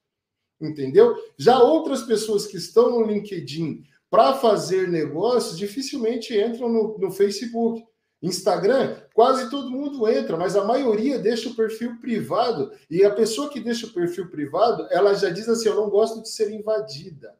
[0.61, 1.17] Entendeu?
[1.37, 7.85] Já outras pessoas que estão no LinkedIn para fazer negócios dificilmente entram no, no Facebook.
[8.23, 12.73] Instagram, quase todo mundo entra, mas a maioria deixa o perfil privado.
[12.89, 16.23] E a pessoa que deixa o perfil privado, ela já diz assim: Eu não gosto
[16.23, 17.37] de ser invadida.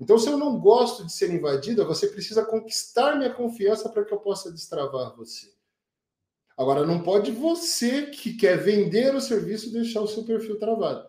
[0.00, 4.14] Então, se eu não gosto de ser invadida, você precisa conquistar minha confiança para que
[4.14, 5.52] eu possa destravar você.
[6.62, 11.08] Agora, não pode você que quer vender o serviço deixar o seu perfil travado.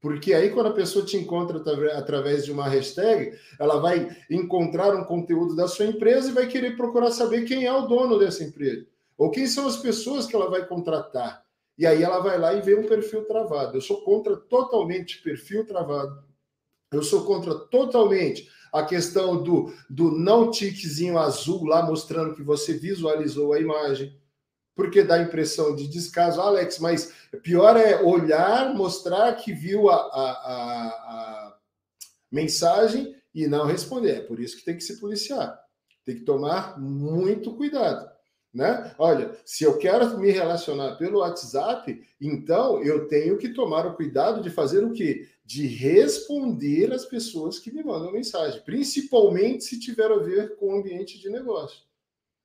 [0.00, 1.58] Porque aí, quando a pessoa te encontra
[1.96, 6.76] através de uma hashtag, ela vai encontrar um conteúdo da sua empresa e vai querer
[6.76, 8.86] procurar saber quem é o dono dessa empresa.
[9.18, 11.44] Ou quem são as pessoas que ela vai contratar.
[11.76, 13.76] E aí ela vai lá e vê um perfil travado.
[13.76, 16.22] Eu sou contra totalmente perfil travado.
[16.92, 22.74] Eu sou contra totalmente a questão do, do não tiquezinho azul lá mostrando que você
[22.74, 24.16] visualizou a imagem
[24.74, 26.40] porque dá a impressão de descaso.
[26.40, 31.56] Alex, mas pior é olhar, mostrar que viu a, a, a, a
[32.30, 34.16] mensagem e não responder.
[34.16, 35.58] É por isso que tem que se policiar.
[36.04, 38.10] Tem que tomar muito cuidado.
[38.52, 38.94] Né?
[38.98, 44.42] Olha, se eu quero me relacionar pelo WhatsApp, então eu tenho que tomar o cuidado
[44.42, 45.26] de fazer o quê?
[45.42, 50.76] De responder as pessoas que me mandam mensagem, principalmente se tiver a ver com o
[50.76, 51.82] ambiente de negócio.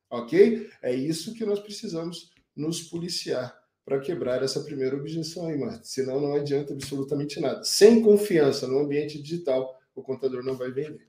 [0.09, 0.69] Ok?
[0.81, 5.81] É isso que nós precisamos nos policiar para quebrar essa primeira objeção aí, Marta.
[5.83, 7.63] Senão não adianta absolutamente nada.
[7.63, 11.07] Sem confiança no ambiente digital, o contador não vai vender.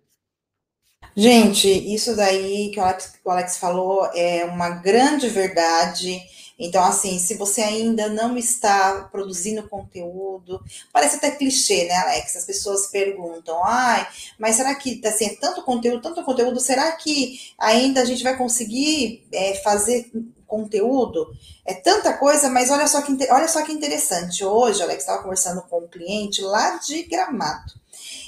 [1.17, 6.21] Gente, isso daí que o Alex, o Alex falou é uma grande verdade.
[6.59, 10.61] Então, assim, se você ainda não está produzindo conteúdo,
[10.93, 12.35] parece até clichê, né, Alex?
[12.35, 14.07] As pessoas perguntam, ai,
[14.39, 18.37] mas será que assim, é tanto conteúdo, tanto conteúdo, será que ainda a gente vai
[18.37, 20.11] conseguir é, fazer
[20.49, 21.33] conteúdo?
[21.65, 24.45] É tanta coisa, mas olha só que, olha só que interessante.
[24.45, 27.79] Hoje, Alex estava conversando com um cliente lá de Gramado.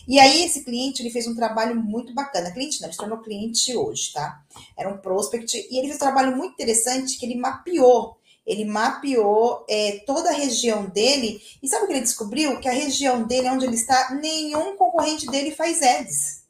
[0.06, 2.50] E aí, esse cliente ele fez um trabalho muito bacana.
[2.50, 4.42] Cliente não, ele se tornou cliente hoje, tá?
[4.76, 9.64] Era um prospect, e ele fez um trabalho muito interessante que ele mapeou ele mapeou
[9.68, 12.58] é, toda a região dele e sabe o que ele descobriu?
[12.58, 16.40] Que a região dele, onde ele está, nenhum concorrente dele faz ads.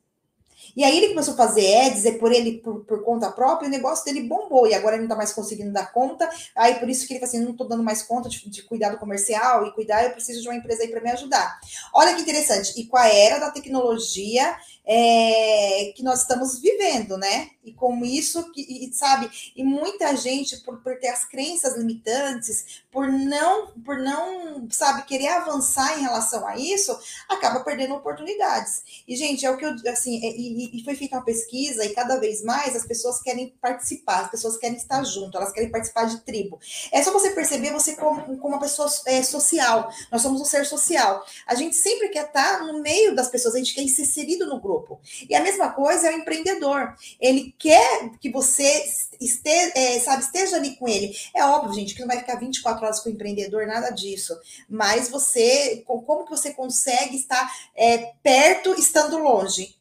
[0.76, 3.70] E aí ele começou a fazer ads, é por ele por, por, conta própria, o
[3.70, 6.28] negócio dele bombou, e agora ele não está mais conseguindo dar conta.
[6.56, 8.98] Aí por isso que ele falou assim: não estou dando mais conta de, de cuidado
[8.98, 11.58] comercial e cuidar, eu preciso de uma empresa aí para me ajudar.
[11.92, 12.80] Olha que interessante.
[12.80, 14.56] E com a era da tecnologia,
[14.92, 17.50] é, que nós estamos vivendo, né?
[17.62, 22.82] E com isso, que, e, sabe, e muita gente, por, por ter as crenças limitantes,
[22.90, 26.98] por não, por não, sabe, querer avançar em relação a isso,
[27.28, 28.82] acaba perdendo oportunidades.
[29.06, 31.94] E, gente, é o que eu, assim, é, e, e foi feita uma pesquisa, e
[31.94, 36.06] cada vez mais as pessoas querem participar, as pessoas querem estar junto, elas querem participar
[36.06, 36.58] de tribo.
[36.90, 40.66] É só você perceber você como, como uma pessoa é, social, nós somos um ser
[40.66, 41.24] social.
[41.46, 44.58] A gente sempre quer estar no meio das pessoas, a gente quer ser inserido no
[44.60, 44.79] grupo
[45.28, 46.94] E a mesma coisa é o empreendedor.
[47.20, 48.84] Ele quer que você
[49.20, 51.14] esteja, é, sabe, esteja ali com ele.
[51.34, 54.38] É óbvio, gente, que não vai ficar 24 horas com o empreendedor, nada disso.
[54.68, 59.76] Mas você, como que você consegue estar é, perto estando longe?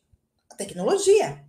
[0.50, 1.49] A tecnologia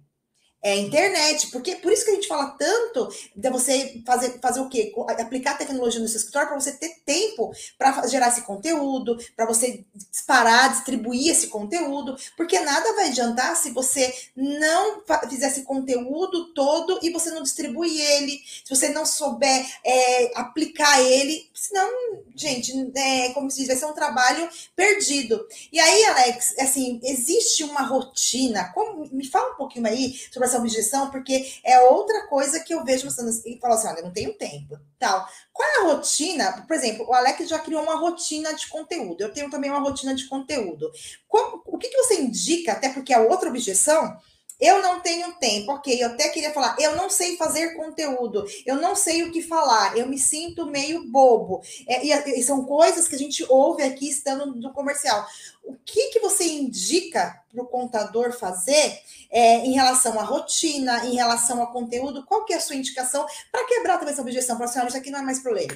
[0.62, 4.68] é internet, porque por isso que a gente fala tanto de você fazer, fazer o
[4.68, 4.92] quê?
[5.18, 9.84] Aplicar tecnologia no seu escritório para você ter tempo para gerar esse conteúdo, para você
[10.10, 16.98] disparar, distribuir esse conteúdo, porque nada vai adiantar se você não fizer esse conteúdo todo
[17.02, 21.88] e você não distribui ele, se você não souber é, aplicar ele, senão,
[22.34, 25.46] gente, é, como se diz, vai ser um trabalho perdido.
[25.72, 30.58] E aí, Alex, assim, existe uma rotina, como, me fala um pouquinho aí sobre essa
[30.58, 34.12] objeção, porque é outra coisa que eu vejo você e fala assim: olha, eu não
[34.12, 34.78] tenho tempo.
[34.98, 35.26] Tal.
[35.52, 36.64] Qual é a rotina?
[36.66, 39.22] Por exemplo, o Alex já criou uma rotina de conteúdo.
[39.22, 40.90] Eu tenho também uma rotina de conteúdo.
[41.26, 44.18] Como, o que, que você indica, até porque a outra objeção
[44.60, 46.02] eu não tenho tempo, ok.
[46.02, 49.96] Eu até queria falar, eu não sei fazer conteúdo, eu não sei o que falar,
[49.96, 51.62] eu me sinto meio bobo.
[51.86, 55.26] É, e, e, são coisas que a gente ouve aqui estando no comercial.
[55.64, 58.98] O que, que você indica para o contador fazer
[59.30, 62.24] é, em relação à rotina, em relação ao conteúdo?
[62.26, 64.56] Qual que é a sua indicação para quebrar também essa objeção?
[64.56, 65.74] Para senhora, isso aqui não é mais problema.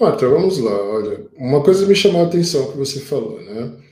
[0.00, 0.72] Então, vamos lá.
[0.72, 3.83] Olha, uma coisa me chamou a atenção que você falou, né?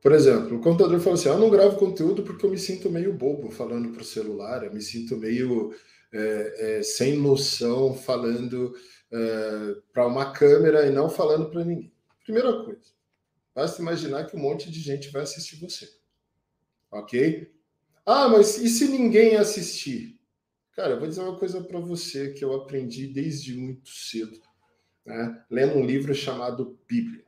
[0.00, 2.90] Por exemplo, o contador fala assim: ah, eu não gravo conteúdo porque eu me sinto
[2.90, 5.74] meio bobo falando para o celular, eu me sinto meio
[6.12, 8.74] é, é, sem noção falando
[9.10, 11.92] é, para uma câmera e não falando para ninguém.
[12.24, 12.92] Primeira coisa,
[13.54, 15.88] basta imaginar que um monte de gente vai assistir você.
[16.90, 17.52] Ok?
[18.06, 20.18] Ah, mas e se ninguém assistir?
[20.72, 24.40] Cara, eu vou dizer uma coisa para você que eu aprendi desde muito cedo,
[25.04, 25.44] né?
[25.50, 27.24] lendo um livro chamado Bíblia.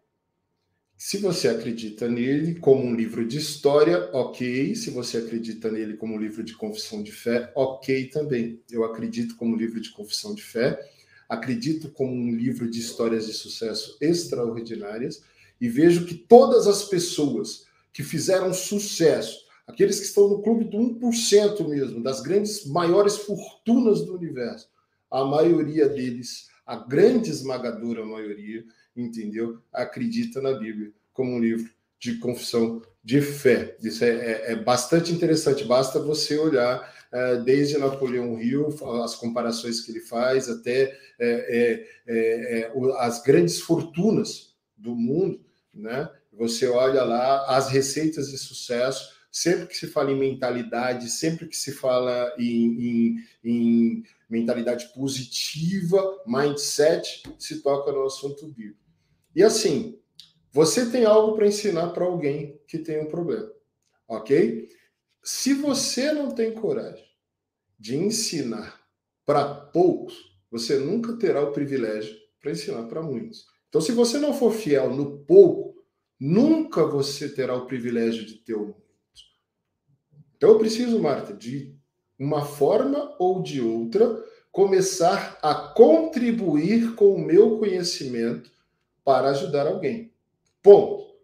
[1.02, 4.74] Se você acredita nele como um livro de história, ok.
[4.74, 8.60] Se você acredita nele como um livro de confissão de fé, ok também.
[8.70, 10.78] Eu acredito como um livro de confissão de fé,
[11.26, 15.22] acredito como um livro de histórias de sucesso extraordinárias
[15.58, 20.76] e vejo que todas as pessoas que fizeram sucesso, aqueles que estão no clube do
[20.76, 24.68] 1% mesmo, das grandes, maiores fortunas do universo,
[25.10, 28.62] a maioria deles, a grande esmagadora maioria,
[28.96, 29.59] entendeu?
[29.72, 33.76] Acredita na Bíblia como um livro de confissão de fé.
[33.83, 35.64] Isso é, é, é bastante interessante.
[35.64, 38.68] Basta você olhar é, desde Napoleão Hill,
[39.03, 46.11] as comparações que ele faz, até é, é, é, as grandes fortunas do mundo, né?
[46.33, 49.18] Você olha lá as receitas de sucesso.
[49.33, 56.03] Sempre que se fala em mentalidade, sempre que se fala em, em, em mentalidade positiva,
[56.26, 58.80] mindset, se toca no assunto bíblico.
[59.40, 59.98] E assim,
[60.53, 63.50] você tem algo para ensinar para alguém que tem um problema,
[64.07, 64.68] ok?
[65.24, 67.07] Se você não tem coragem
[67.79, 68.79] de ensinar
[69.24, 70.14] para poucos,
[70.50, 73.46] você nunca terá o privilégio para ensinar para muitos.
[73.70, 75.83] Então, se você não for fiel no pouco,
[76.20, 78.83] nunca você terá o privilégio de ter o muito.
[80.37, 81.74] Então, eu preciso, Marta, de
[82.18, 84.22] uma forma ou de outra,
[84.53, 88.60] começar a contribuir com o meu conhecimento
[89.04, 90.12] para ajudar alguém.
[90.62, 91.14] Ponto.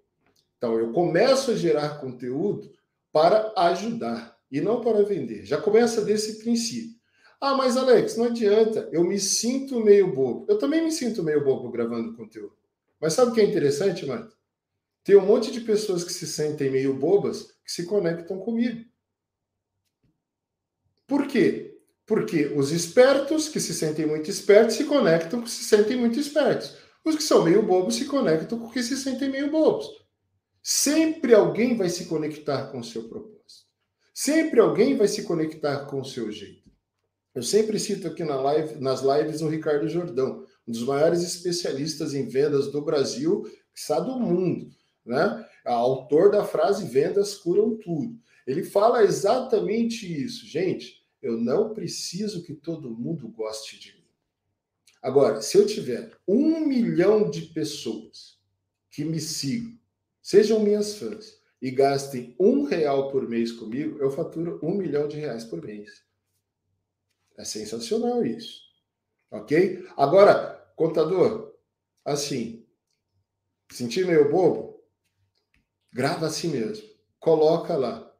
[0.56, 2.72] Então, eu começo a gerar conteúdo
[3.12, 5.44] para ajudar e não para vender.
[5.44, 6.96] Já começa desse princípio.
[7.40, 10.46] Ah, mas Alex, não adianta, eu me sinto meio bobo.
[10.48, 12.56] Eu também me sinto meio bobo gravando conteúdo.
[13.00, 14.34] Mas sabe o que é interessante, Marta?
[15.04, 18.84] Tem um monte de pessoas que se sentem meio bobas que se conectam comigo.
[21.06, 21.78] Por quê?
[22.04, 26.76] Porque os espertos que se sentem muito espertos se conectam que se sentem muito espertos.
[27.06, 29.86] Os que são meio bobos se conectam porque se sentem meio bobos.
[30.60, 33.66] Sempre alguém vai se conectar com o seu propósito.
[34.12, 36.68] Sempre alguém vai se conectar com o seu jeito.
[37.32, 42.12] Eu sempre cito aqui na live, nas lives o Ricardo Jordão, um dos maiores especialistas
[42.12, 44.68] em vendas do Brasil, está do mundo,
[45.04, 45.46] né?
[45.64, 48.18] Autor da frase vendas curam tudo.
[48.44, 51.06] Ele fala exatamente isso, gente.
[51.22, 53.95] Eu não preciso que todo mundo goste de.
[55.06, 58.40] Agora, se eu tiver um milhão de pessoas
[58.90, 59.78] que me sigam,
[60.20, 65.16] sejam minhas fãs, e gastem um real por mês comigo, eu faturo um milhão de
[65.16, 66.02] reais por mês.
[67.38, 68.62] É sensacional isso.
[69.30, 69.86] Ok?
[69.96, 71.54] Agora, contador,
[72.04, 72.66] assim,
[73.70, 74.82] sentir meio bobo?
[75.92, 76.84] Grava assim mesmo.
[77.20, 78.12] Coloca lá.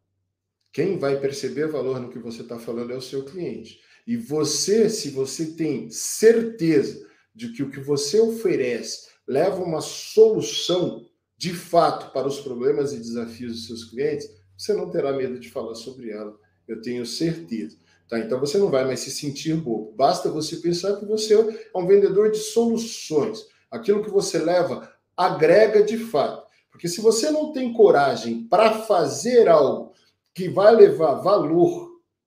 [0.72, 3.82] Quem vai perceber valor no que você está falando é o seu cliente.
[4.06, 11.04] E você, se você tem certeza de que o que você oferece leva uma solução
[11.36, 15.50] de fato para os problemas e desafios dos seus clientes, você não terá medo de
[15.50, 16.34] falar sobre ela.
[16.66, 17.76] Eu tenho certeza.
[18.08, 18.18] Tá?
[18.18, 19.92] Então você não vai mais se sentir bobo.
[19.96, 23.46] Basta você pensar que você é um vendedor de soluções.
[23.70, 26.46] Aquilo que você leva agrega de fato.
[26.70, 29.92] Porque se você não tem coragem para fazer algo
[30.34, 31.85] que vai levar valor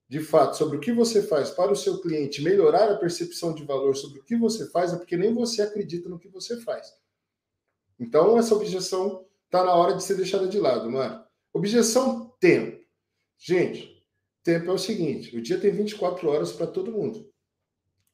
[0.09, 3.63] de fato sobre o que você faz para o seu cliente, melhorar a percepção de
[3.63, 6.91] valor sobre o que você faz, é porque nem você acredita no que você faz.
[7.99, 11.23] Então, essa objeção está na hora de ser deixada de lado, é?
[11.53, 12.83] Objeção tempo.
[13.37, 14.03] Gente,
[14.43, 17.31] tempo é o seguinte: o dia tem 24 horas para todo mundo.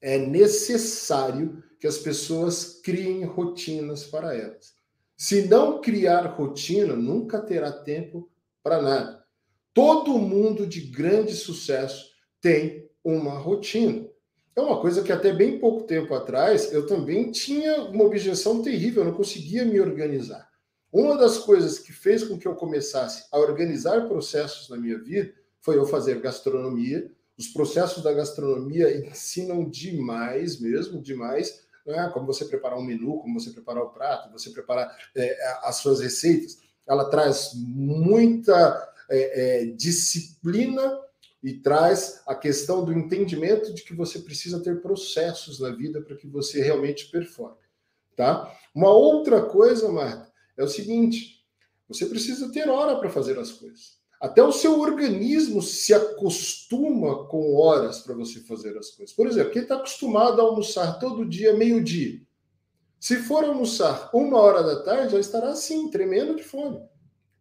[0.01, 4.75] É necessário que as pessoas criem rotinas para elas.
[5.15, 8.29] Se não criar rotina, nunca terá tempo
[8.61, 9.24] para nada.
[9.75, 14.07] Todo mundo de grande sucesso tem uma rotina.
[14.55, 19.03] É uma coisa que até bem pouco tempo atrás eu também tinha uma objeção terrível,
[19.03, 20.49] eu não conseguia me organizar.
[20.93, 25.33] Uma das coisas que fez com que eu começasse a organizar processos na minha vida
[25.59, 27.11] foi eu fazer gastronomia.
[27.37, 32.09] Os processos da gastronomia ensinam demais mesmo, demais, né?
[32.13, 35.99] como você preparar um menu, como você preparar o prato, você preparar é, as suas
[35.99, 36.59] receitas.
[36.87, 40.99] Ela traz muita é, é, disciplina
[41.43, 46.15] e traz a questão do entendimento de que você precisa ter processos na vida para
[46.15, 47.57] que você realmente performe,
[48.15, 48.51] tá?
[48.73, 51.45] Uma outra coisa, Marta, é o seguinte:
[51.87, 53.95] você precisa ter hora para fazer as coisas.
[54.19, 59.15] Até o seu organismo se acostuma com horas para você fazer as coisas.
[59.15, 62.21] Por exemplo, quem está acostumado a almoçar todo dia, meio-dia,
[62.99, 66.81] se for almoçar uma hora da tarde, já estará assim, tremendo de fome.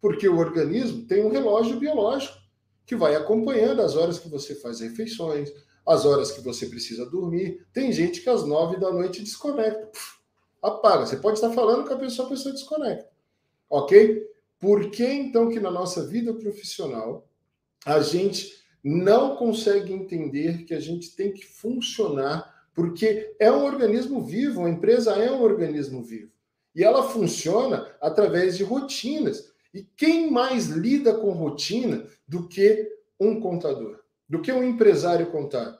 [0.05, 2.37] Porque o organismo tem um relógio biológico
[2.85, 5.51] que vai acompanhando as horas que você faz refeições,
[5.83, 7.65] as horas que você precisa dormir.
[7.73, 9.89] Tem gente que às nove da noite desconecta,
[10.61, 11.07] apaga.
[11.07, 13.09] Você pode estar falando com a pessoa, a pessoa desconecta.
[13.67, 14.29] Ok?
[14.59, 17.27] Por que então que na nossa vida profissional
[17.83, 24.23] a gente não consegue entender que a gente tem que funcionar porque é um organismo
[24.23, 26.31] vivo, a empresa é um organismo vivo.
[26.75, 29.54] E ela funciona através de rotinas.
[29.75, 35.77] E quem mais lida com rotina do que um contador, do que um empresário contábil?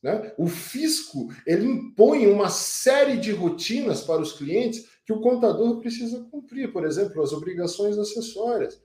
[0.00, 0.32] Né?
[0.38, 6.28] O fisco ele impõe uma série de rotinas para os clientes que o contador precisa
[6.30, 8.80] cumprir, por exemplo, as obrigações acessórias.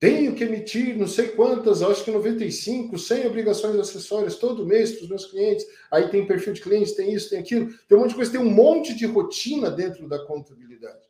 [0.00, 5.02] Tenho que emitir não sei quantas, acho que 95, 100 obrigações acessórias todo mês para
[5.02, 5.66] os meus clientes.
[5.90, 8.40] Aí tem perfil de clientes, tem isso, tem aquilo, tem um monte de coisa, tem
[8.40, 11.07] um monte de rotina dentro da contabilidade.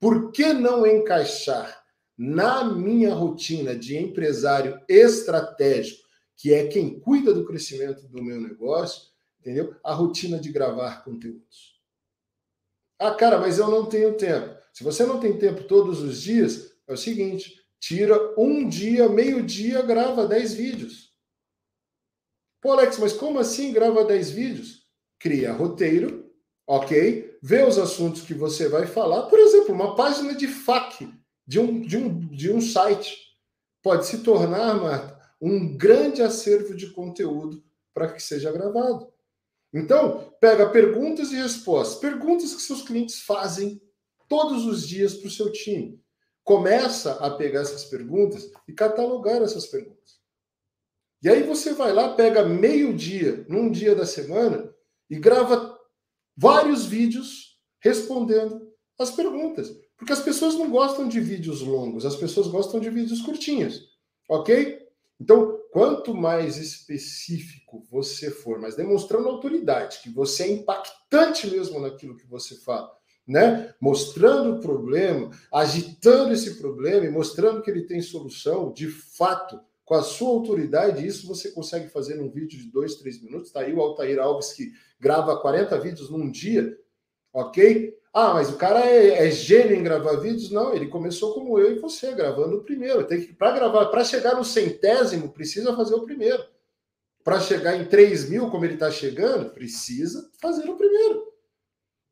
[0.00, 1.84] Por que não encaixar
[2.16, 9.08] na minha rotina de empresário estratégico, que é quem cuida do crescimento do meu negócio,
[9.40, 9.74] entendeu?
[9.84, 11.78] A rotina de gravar conteúdos.
[12.98, 14.56] Ah, cara, mas eu não tenho tempo.
[14.72, 19.82] Se você não tem tempo todos os dias, é o seguinte: tira um dia, meio-dia,
[19.82, 21.14] grava 10 vídeos.
[22.60, 24.88] Pô, Alex, mas como assim grava 10 vídeos?
[25.18, 26.32] Cria roteiro,
[26.66, 27.27] ok?
[27.42, 29.22] Vê os assuntos que você vai falar.
[29.24, 31.08] Por exemplo, uma página de FAQ
[31.46, 33.16] de um, de um, de um site
[33.82, 37.62] pode se tornar, Marta, um grande acervo de conteúdo
[37.94, 39.10] para que seja gravado.
[39.72, 41.98] Então, pega perguntas e respostas.
[41.98, 43.80] Perguntas que seus clientes fazem
[44.28, 46.02] todos os dias para o seu time.
[46.44, 50.18] Começa a pegar essas perguntas e catalogar essas perguntas.
[51.22, 54.72] E aí você vai lá, pega meio dia, num dia da semana,
[55.10, 55.67] e grava
[56.38, 59.76] vários vídeos respondendo as perguntas.
[59.96, 63.88] Porque as pessoas não gostam de vídeos longos, as pessoas gostam de vídeos curtinhos.
[64.28, 64.86] Ok?
[65.20, 72.16] Então, quanto mais específico você for, mas demonstrando autoridade, que você é impactante mesmo naquilo
[72.16, 72.88] que você fala,
[73.26, 73.74] né?
[73.80, 79.94] Mostrando o problema, agitando esse problema e mostrando que ele tem solução, de fato, com
[79.94, 83.50] a sua autoridade, isso você consegue fazer num vídeo de dois, três minutos.
[83.50, 84.70] Tá aí o Altair Alves que
[85.00, 86.78] grava 40 vídeos num dia,
[87.32, 87.96] ok?
[88.12, 90.50] Ah, mas o cara é, é, gênio em gravar vídeos?
[90.50, 93.06] Não, ele começou como eu e você, gravando o primeiro.
[93.06, 96.44] Tem que para gravar, para chegar no centésimo, precisa fazer o primeiro.
[97.24, 101.32] Para chegar em 3 mil, como ele está chegando, precisa fazer o primeiro.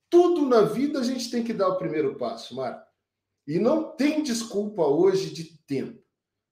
[0.08, 2.86] Tudo na vida a gente tem que dar o primeiro passo, Marco.
[3.46, 6.02] E não tem desculpa hoje de tempo,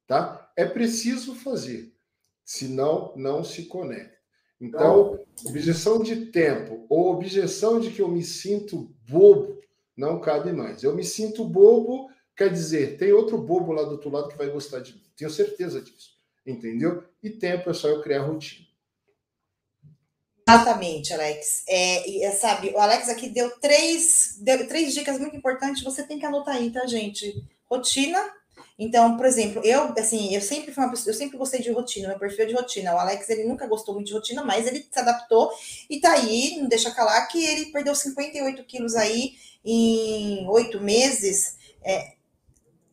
[0.06, 0.43] tá?
[0.56, 1.92] É preciso fazer,
[2.44, 4.14] senão não se conecta.
[4.60, 9.60] Então, objeção de tempo ou objeção de que eu me sinto bobo
[9.96, 10.82] não cabe mais.
[10.82, 14.48] Eu me sinto bobo, quer dizer, tem outro bobo lá do outro lado que vai
[14.48, 15.02] gostar de mim.
[15.16, 16.14] Tenho certeza disso.
[16.46, 17.04] Entendeu?
[17.22, 18.66] E tempo é só eu criar rotina.
[20.46, 21.64] Exatamente, Alex.
[21.66, 25.82] É, é, sabe, o Alex aqui deu três, deu três dicas muito importantes.
[25.82, 27.42] Você tem que anotar aí, tá, gente?
[27.64, 28.18] Rotina,
[28.78, 32.08] então, por exemplo, eu, assim, eu sempre fui uma pessoa, eu sempre gostei de rotina,
[32.08, 32.94] meu perfil é de rotina.
[32.94, 35.50] O Alex, ele nunca gostou muito de rotina, mas ele se adaptou
[35.88, 41.56] e tá aí, não deixa calar, que ele perdeu 58 quilos aí em oito meses.
[41.82, 42.14] É,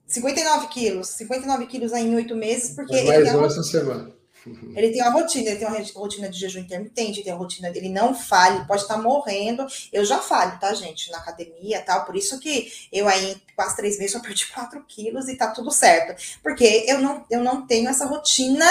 [0.05, 2.93] 59 quilos, 59 quilos aí em oito meses, porque.
[2.93, 4.20] Mais ele essa semana.
[4.75, 7.89] Ele tem uma rotina, ele tem uma rotina de jejum intermitente, tem uma rotina, ele
[7.89, 9.65] não falha, pode estar morrendo.
[9.91, 12.05] Eu já falho, tá, gente, na academia tal.
[12.05, 15.71] Por isso que eu aí, quase três meses, só perdi 4 quilos e tá tudo
[15.71, 16.39] certo.
[16.41, 18.65] Porque eu não, eu não tenho essa rotina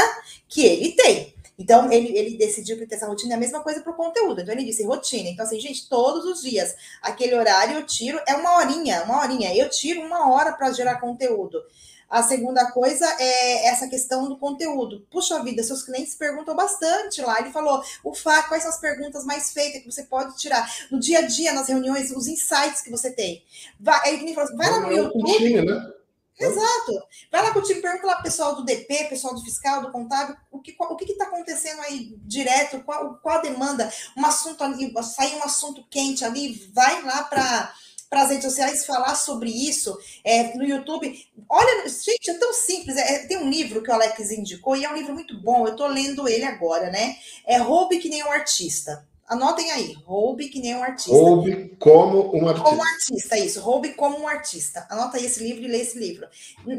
[0.48, 1.34] que ele tem.
[1.60, 4.40] Então, ele, ele decidiu que essa rotina é a mesma coisa para o conteúdo.
[4.40, 5.28] Então, ele disse rotina.
[5.28, 9.54] Então, assim, gente, todos os dias, aquele horário eu tiro, é uma horinha, uma horinha.
[9.54, 11.62] Eu tiro uma hora para gerar conteúdo.
[12.10, 15.06] A segunda coisa é essa questão do conteúdo.
[15.12, 17.38] Puxa vida, seus clientes perguntam bastante lá.
[17.38, 20.98] Ele falou, o Fá, quais são as perguntas mais feitas que você pode tirar no
[20.98, 23.44] dia a dia, nas reuniões, os insights que você tem.
[23.78, 25.62] Vai, ele falou assim, vai lá no YouTube.
[25.64, 25.92] né?
[26.40, 27.06] Exato.
[27.30, 29.92] Vai lá com o time, pergunta lá pro pessoal do DP, pessoal do fiscal, do
[29.92, 34.64] contábil, o que o que está acontecendo aí direto, qual, qual a demanda, um assunto
[34.64, 37.72] ali, sair um assunto quente ali, vai lá para
[38.10, 41.16] para as redes sociais falar sobre isso é, no YouTube.
[41.48, 42.96] Olha, gente, é tão simples.
[42.96, 45.64] É, tem um livro que o Alex indicou e é um livro muito bom.
[45.64, 47.16] Eu estou lendo ele agora, né?
[47.46, 49.08] É Roube que nem um artista.
[49.28, 51.12] Anotem aí, roube que nem um artista.
[51.12, 52.68] Roube como um artista.
[52.68, 53.60] Como um artista, isso.
[53.60, 54.84] Roube como um artista.
[54.90, 56.26] Anota aí esse livro e lê esse livro.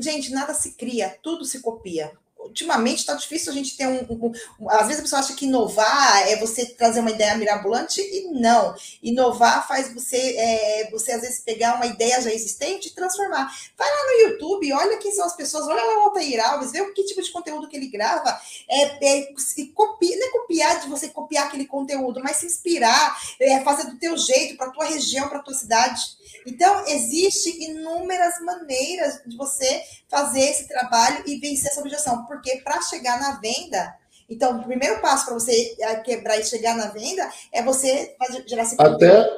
[0.02, 2.12] Gente, nada se cria, tudo se copia
[2.44, 5.46] ultimamente está difícil a gente ter um, um, um, Às vezes a pessoa acha que
[5.46, 8.76] inovar é você trazer uma ideia mirabolante, e não.
[9.02, 13.52] Inovar faz você, é, você às vezes, pegar uma ideia já existente e transformar.
[13.78, 16.82] Vai lá no YouTube, olha quem são as pessoas, olha lá o Altair Alves, vê
[16.82, 18.40] o que tipo de conteúdo que ele grava.
[18.70, 23.18] É, é, e copia, não é copiar de você copiar aquele conteúdo, mas se inspirar,
[23.40, 26.02] é, fazer do teu jeito, para a tua região, para a tua cidade.
[26.46, 32.82] Então, existe inúmeras maneiras de você fazer esse trabalho e vencer essa objeção, porque para
[32.82, 33.94] chegar na venda,
[34.30, 38.16] então, o primeiro passo para você eh, quebrar e chegar na venda é você
[38.48, 39.30] gerar esse Até,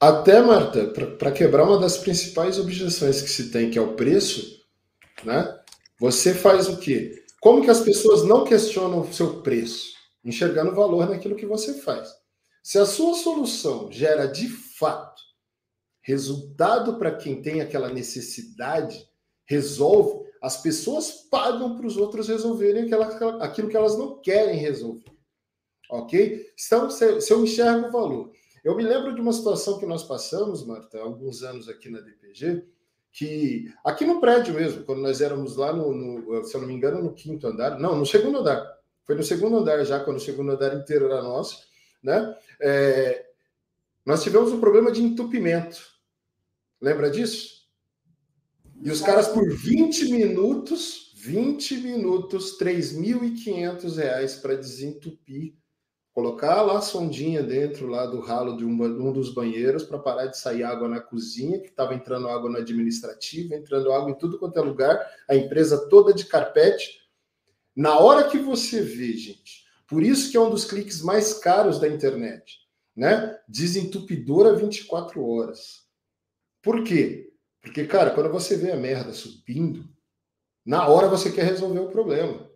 [0.00, 4.60] até Marta, para quebrar uma das principais objeções que se tem, que é o preço,
[5.22, 5.56] né?
[6.00, 7.24] Você faz o quê?
[7.40, 9.94] Como que as pessoas não questionam o seu preço?
[10.24, 12.12] Enxergando valor naquilo que você faz.
[12.64, 15.22] Se a sua solução gera de fato
[16.02, 19.08] resultado para quem tem aquela necessidade,
[19.44, 25.10] resolve, as pessoas pagam para os outros resolverem aquela, aquilo que elas não querem resolver.
[25.90, 26.52] Ok?
[26.54, 28.30] Então, se, se eu enxergo o valor.
[28.62, 31.98] Eu me lembro de uma situação que nós passamos, Marta, há alguns anos aqui na
[31.98, 32.64] DPG,
[33.10, 36.74] que aqui no prédio mesmo, quando nós éramos lá no, no, se eu não me
[36.74, 38.64] engano, no quinto andar, não, no segundo andar,
[39.02, 41.60] foi no segundo andar já, quando o segundo andar inteiro era nosso,
[42.00, 42.36] né?
[42.60, 43.26] É,
[44.04, 45.84] nós tivemos um problema de entupimento.
[46.80, 47.65] Lembra disso?
[48.82, 55.54] E os caras por 20 minutos, 20 minutos, 3.500 reais para desentupir,
[56.12, 60.26] colocar lá a sondinha dentro lá do ralo de um, um dos banheiros para parar
[60.26, 64.38] de sair água na cozinha, que estava entrando água no administrativo, entrando água em tudo
[64.38, 64.98] quanto é lugar,
[65.28, 67.00] a empresa toda de carpete.
[67.74, 71.78] Na hora que você vê, gente, por isso que é um dos cliques mais caros
[71.78, 72.60] da internet,
[72.94, 73.38] né?
[73.46, 75.86] Desentupidora 24 horas.
[76.62, 77.25] Por quê?
[77.66, 79.88] Porque, cara, quando você vê a merda subindo,
[80.64, 82.48] na hora você quer resolver o problema.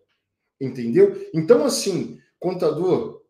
[0.60, 1.28] Entendeu?
[1.34, 3.20] Então, assim, contador,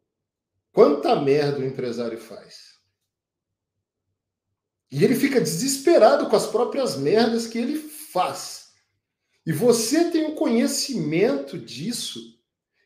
[0.73, 2.79] quanta merda o empresário faz?
[4.93, 8.73] E ele fica desesperado com as próprias merdas que ele faz.
[9.47, 12.21] E você tem o um conhecimento disso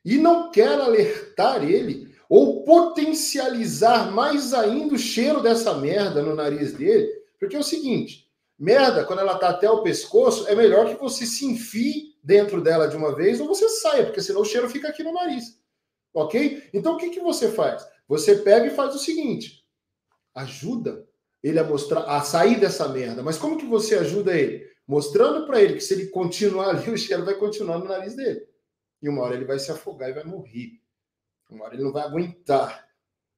[0.04, 6.74] e não quer alertar ele ou potencializar mais ainda o cheiro dessa merda no nariz
[6.74, 8.23] dele porque é o seguinte,
[8.58, 12.88] merda, quando ela tá até o pescoço, é melhor que você se enfie dentro dela
[12.88, 15.60] de uma vez ou você saia, porque senão o cheiro fica aqui no nariz.
[16.12, 16.68] Ok?
[16.72, 17.86] Então o que, que você faz?
[18.06, 19.64] Você pega e faz o seguinte:
[20.34, 21.06] ajuda
[21.42, 23.22] ele a mostrar, a sair dessa merda.
[23.22, 24.66] Mas como que você ajuda ele?
[24.86, 28.46] Mostrando para ele que se ele continuar ali, o cheiro vai continuar no nariz dele.
[29.02, 30.80] E uma hora ele vai se afogar e vai morrer.
[31.50, 32.88] Uma hora ele não vai aguentar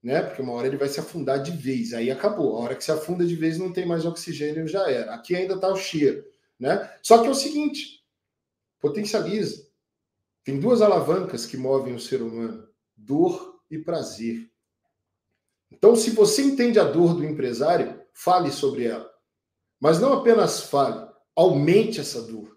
[0.06, 0.22] né?
[0.22, 2.56] Porque uma hora ele vai se afundar de vez, aí acabou.
[2.56, 5.12] A hora que se afunda de vez não tem mais oxigênio, já era.
[5.12, 6.24] Aqui ainda está o cheiro,
[6.60, 6.88] né?
[7.02, 8.04] Só que é o seguinte,
[8.78, 9.66] potencializa.
[10.44, 14.48] Tem duas alavancas que movem o ser humano: dor e prazer.
[15.72, 19.10] Então, se você entende a dor do empresário, fale sobre ela.
[19.80, 21.04] Mas não apenas fale,
[21.34, 22.56] aumente essa dor.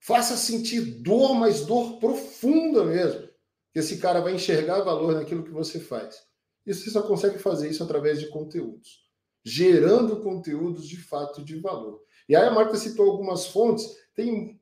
[0.00, 3.26] Faça sentir dor, mas dor profunda mesmo.
[3.72, 6.28] Que esse cara vai enxergar valor naquilo que você faz.
[6.66, 9.04] E você só consegue fazer isso através de conteúdos,
[9.44, 12.02] gerando conteúdos de fato de valor.
[12.28, 14.60] E aí a Marta citou algumas fontes, tem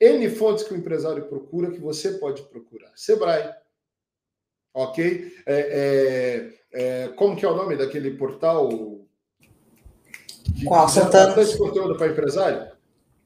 [0.00, 2.92] N fontes que o empresário procura que você pode procurar.
[2.96, 3.52] Sebrae,
[4.72, 5.32] ok?
[5.44, 8.68] É, é, é, como que é o nome daquele portal?
[10.56, 10.88] Que Qual?
[10.88, 11.34] Santana?
[11.34, 12.72] Bastante conteúdo para empresário?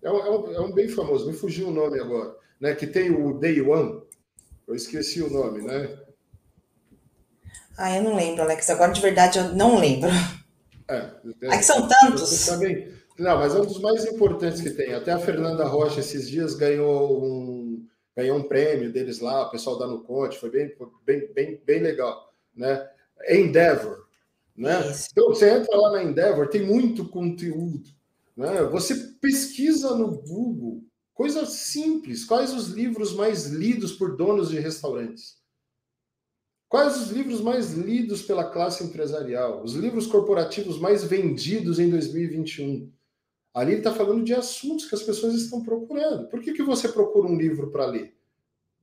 [0.03, 2.74] É um, é, um, é um, bem famoso, me fugiu o nome agora, né?
[2.74, 4.03] Que tem o Day One,
[4.66, 5.97] eu esqueci o nome, né?
[7.76, 8.68] Ah, eu não lembro, Alex.
[8.70, 10.10] Agora de verdade eu não lembro.
[10.88, 11.10] É,
[11.42, 12.46] é, que são tantos.
[13.18, 14.92] não, mas é um dos mais importantes que tem.
[14.92, 19.78] Até a Fernanda Rocha esses dias ganhou um, ganhou um prêmio deles lá, o pessoal
[19.78, 20.74] da Nuconte, foi bem,
[21.06, 22.86] bem, bem, bem legal, né?
[23.28, 24.06] Endeavor,
[24.54, 24.90] né?
[24.90, 25.08] Isso.
[25.10, 27.88] Então você entra lá na Endeavor, tem muito conteúdo,
[28.36, 28.62] né?
[28.64, 30.82] Você pesquisa no Google
[31.14, 32.24] Coisa simples.
[32.24, 35.36] Quais os livros mais lidos por donos de restaurantes?
[36.68, 39.62] Quais os livros mais lidos pela classe empresarial?
[39.62, 42.90] Os livros corporativos mais vendidos em 2021?
[43.54, 46.28] Ali ele está falando de assuntos que as pessoas estão procurando.
[46.28, 48.16] Por que, que você procura um livro para ler?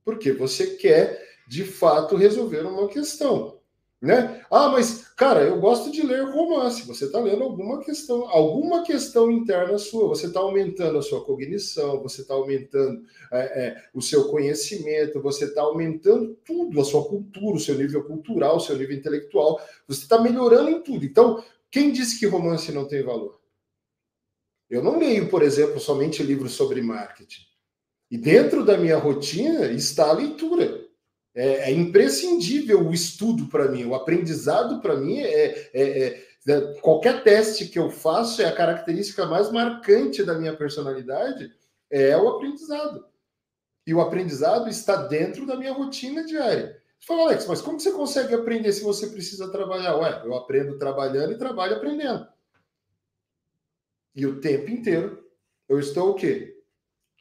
[0.04, 3.60] Porque você quer, de fato, resolver uma questão.
[4.02, 4.44] Né?
[4.50, 6.84] Ah, mas, cara, eu gosto de ler romance.
[6.88, 10.08] Você está lendo alguma questão, alguma questão interna sua.
[10.08, 13.00] Você está aumentando a sua cognição, você está aumentando
[13.30, 18.02] é, é, o seu conhecimento, você está aumentando tudo, a sua cultura, o seu nível
[18.02, 19.60] cultural, o seu nível intelectual.
[19.86, 21.04] Você está melhorando em tudo.
[21.04, 23.40] Então, quem disse que romance não tem valor?
[24.68, 27.42] Eu não leio, por exemplo, somente livros sobre marketing.
[28.10, 30.91] E dentro da minha rotina está a leitura.
[31.34, 36.60] É, é imprescindível o estudo para mim, o aprendizado para mim é, é, é, é,
[36.80, 41.50] qualquer teste que eu faço é a característica mais marcante da minha personalidade
[41.90, 43.06] é o aprendizado.
[43.86, 46.80] E o aprendizado está dentro da minha rotina diária.
[46.98, 49.96] Você fala, Alex, mas como você consegue aprender se você precisa trabalhar?
[49.96, 52.28] Ué, eu aprendo trabalhando e trabalho aprendendo.
[54.14, 55.26] E o tempo inteiro
[55.68, 56.62] eu estou o quê?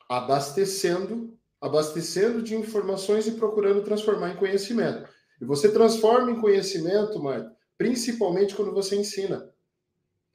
[0.08, 1.31] Abastecendo
[1.62, 5.08] abastecendo de informações e procurando transformar em conhecimento.
[5.40, 9.50] E você transforma em conhecimento, Marta, principalmente quando você ensina.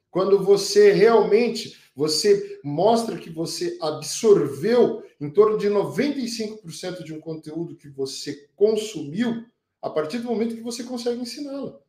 [0.09, 7.75] Quando você realmente você mostra que você absorveu em torno de 95% de um conteúdo
[7.75, 9.43] que você consumiu
[9.81, 11.81] a partir do momento que você consegue ensiná-lo.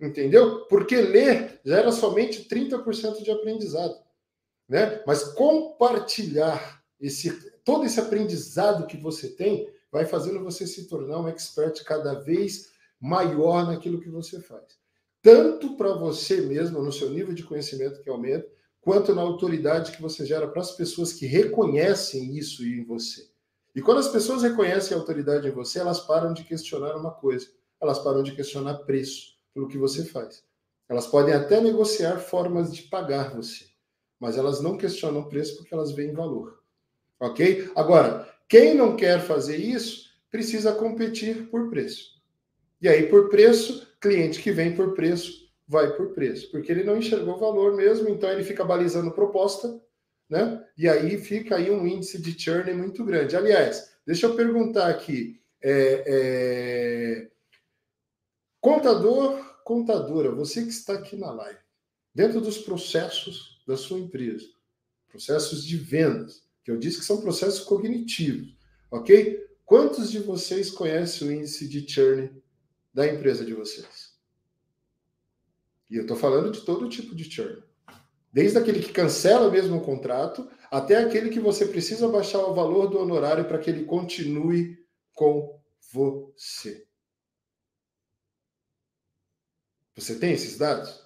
[0.00, 0.66] Entendeu?
[0.66, 3.96] Porque ler gera somente 30% de aprendizado,
[4.68, 5.00] né?
[5.06, 7.30] Mas compartilhar esse
[7.64, 12.70] todo esse aprendizado que você tem vai fazendo você se tornar um expert cada vez
[13.00, 14.78] maior naquilo que você faz.
[15.22, 18.48] Tanto para você mesmo, no seu nível de conhecimento que aumenta,
[18.80, 23.28] quanto na autoridade que você gera para as pessoas que reconhecem isso em você.
[23.74, 27.48] E quando as pessoas reconhecem a autoridade em você, elas param de questionar uma coisa,
[27.80, 30.44] elas param de questionar preço pelo que você faz.
[30.88, 33.66] Elas podem até negociar formas de pagar você,
[34.20, 36.62] mas elas não questionam preço porque elas veem valor.
[37.20, 37.70] Ok?
[37.74, 42.16] Agora, quem não quer fazer isso precisa competir por preço.
[42.80, 46.96] E aí, por preço, cliente que vem por preço vai por preço, porque ele não
[46.96, 49.82] enxergou valor mesmo, então ele fica balizando proposta,
[50.28, 50.64] né?
[50.78, 53.36] E aí fica aí um índice de churn muito grande.
[53.36, 57.30] Aliás, deixa eu perguntar aqui, é, é...
[58.60, 61.58] contador, contadora, você que está aqui na live,
[62.14, 64.46] dentro dos processos da sua empresa,
[65.08, 68.52] processos de vendas, que eu disse que são processos cognitivos,
[68.90, 69.48] ok?
[69.64, 72.42] Quantos de vocês conhecem o índice de churn
[72.92, 74.18] da empresa de vocês?
[75.88, 77.62] E eu estou falando de todo tipo de churn.
[78.32, 82.90] Desde aquele que cancela mesmo o contrato, até aquele que você precisa baixar o valor
[82.90, 85.62] do honorário para que ele continue com
[85.92, 86.84] você.
[89.94, 91.00] Você tem esses dados?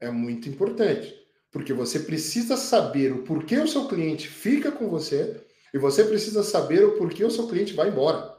[0.00, 1.14] É muito importante.
[1.58, 5.44] Porque você precisa saber o porquê o seu cliente fica com você
[5.74, 8.38] e você precisa saber o porquê o seu cliente vai embora.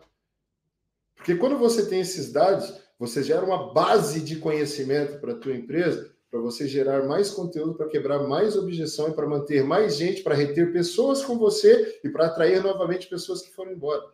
[1.17, 5.53] Porque quando você tem esses dados, você gera uma base de conhecimento para a tua
[5.53, 10.23] empresa, para você gerar mais conteúdo, para quebrar mais objeção e para manter mais gente,
[10.23, 14.13] para reter pessoas com você e para atrair novamente pessoas que foram embora.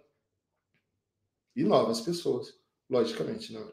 [1.55, 2.55] E novas pessoas,
[2.89, 3.71] logicamente, não.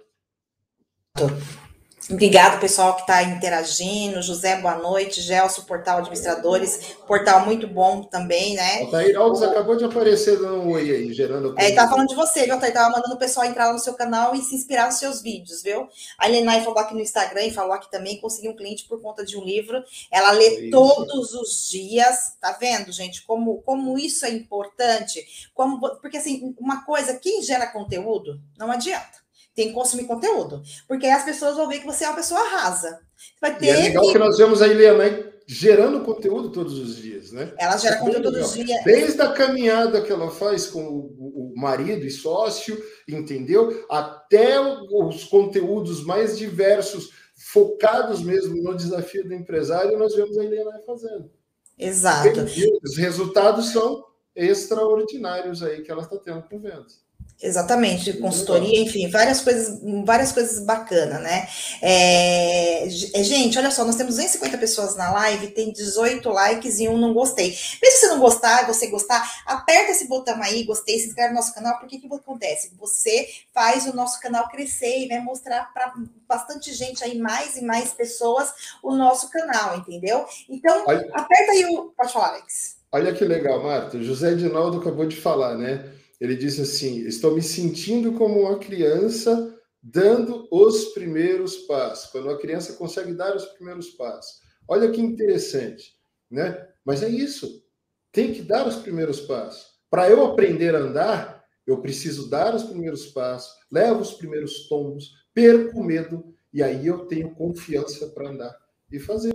[2.10, 4.20] Obrigado, pessoal que está interagindo.
[4.22, 5.20] José, boa noite.
[5.20, 6.96] Gelson, Portal Administradores.
[7.06, 8.82] Portal muito bom também, né?
[8.82, 9.44] Altair Alves o...
[9.44, 11.54] acabou de aparecer dando um oi aí, gerando.
[11.56, 12.72] É, ele tá falando de você, viu, Altair?
[12.72, 15.62] Tava mandando o pessoal entrar lá no seu canal e se inspirar nos seus vídeos,
[15.62, 15.88] viu?
[16.18, 19.24] A Lenai falou aqui no Instagram e falou aqui também, conseguiu um cliente por conta
[19.24, 19.82] de um livro.
[20.10, 20.70] Ela lê isso.
[20.70, 23.22] todos os dias, tá vendo, gente?
[23.24, 25.24] Como, como isso é importante.
[25.54, 29.21] Como, porque, assim, uma coisa, quem gera conteúdo, não adianta
[29.54, 30.62] tem que consumir conteúdo.
[30.88, 33.00] Porque aí as pessoas vão ver que você é uma pessoa rasa.
[33.40, 34.12] Vai ter e é legal que...
[34.12, 37.52] que nós vemos a Eliana gerando conteúdo todos os dias, né?
[37.58, 38.84] Ela gera é conteúdo todos os dias.
[38.84, 43.84] Desde a caminhada que ela faz com o, o marido e sócio, entendeu?
[43.90, 50.80] Até os conteúdos mais diversos, focados mesmo no desafio do empresário, nós vemos a Eliana
[50.86, 51.30] fazendo.
[51.78, 52.40] Exato.
[52.82, 57.01] Os resultados são extraordinários aí que ela está tendo com vendas.
[57.42, 61.48] Exatamente, de consultoria, enfim, várias coisas, várias coisas bacanas, né?
[61.82, 66.88] É, é gente, olha só, nós temos 250 pessoas na live, tem 18 likes e
[66.88, 67.48] um não gostei.
[67.48, 71.36] Mesmo se você não gostar, você gostar, aperta esse botão aí, gostei, se inscreve no
[71.36, 72.72] nosso canal, porque que acontece?
[72.78, 75.94] Você faz o nosso canal crescer e vai mostrar para
[76.28, 80.24] bastante gente aí, mais e mais pessoas, o nosso canal, entendeu?
[80.48, 80.82] Então,
[81.12, 81.92] aperta aí o.
[81.96, 82.76] Pode falar, Alex.
[82.92, 84.00] Olha que legal, Marta.
[84.00, 86.01] José Edinaldo acabou de falar, né?
[86.22, 92.12] Ele disse assim: Estou me sentindo como uma criança dando os primeiros passos.
[92.12, 94.40] Quando a criança consegue dar os primeiros passos.
[94.68, 95.96] Olha que interessante,
[96.30, 96.64] né?
[96.84, 97.64] Mas é isso.
[98.12, 99.66] Tem que dar os primeiros passos.
[99.90, 105.10] Para eu aprender a andar, eu preciso dar os primeiros passos, levo os primeiros tombos,
[105.34, 108.56] perco o medo e aí eu tenho confiança para andar
[108.92, 109.31] e fazer.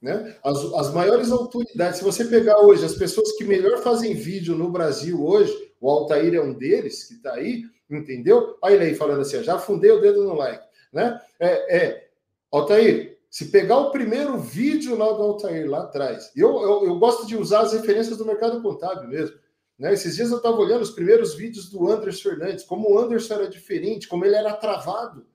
[0.00, 0.36] Né?
[0.44, 4.70] As, as maiores autoridades, se você pegar hoje as pessoas que melhor fazem vídeo no
[4.70, 8.56] Brasil hoje, o Altair é um deles que está aí, entendeu?
[8.62, 11.20] Olha ele aí falando assim, já fundei o dedo no like, né?
[11.40, 12.08] É, é,
[12.50, 17.26] Altair, se pegar o primeiro vídeo lá do Altair lá atrás, eu, eu, eu gosto
[17.26, 19.36] de usar as referências do mercado contábil mesmo.
[19.78, 19.92] Né?
[19.92, 23.48] Esses dias eu estava olhando os primeiros vídeos do Anderson Fernandes, como o Anderson era
[23.48, 25.26] diferente, como ele era travado.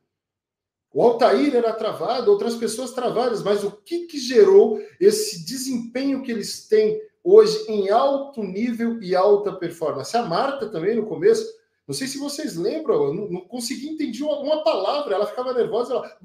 [0.93, 6.31] O Altair era travado, outras pessoas travadas, mas o que, que gerou esse desempenho que
[6.31, 10.15] eles têm hoje em alto nível e alta performance?
[10.15, 11.51] A Marta também no começo,
[11.87, 15.51] não sei se vocês lembram, eu não, não consegui entender uma, uma, palavra, ela ficava
[15.51, 16.17] nervosa, ela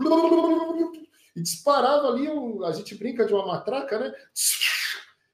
[1.35, 2.29] e disparava ali,
[2.65, 4.13] a gente brinca de uma matraca, né?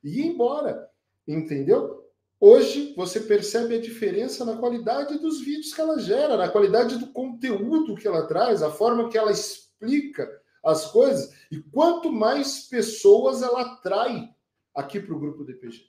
[0.02, 0.88] E ia embora,
[1.26, 2.03] entendeu?
[2.46, 7.06] Hoje você percebe a diferença na qualidade dos vídeos que ela gera, na qualidade do
[7.06, 10.30] conteúdo que ela traz, a forma que ela explica
[10.62, 14.28] as coisas, e quanto mais pessoas ela atrai
[14.74, 15.86] aqui para o grupo DPG.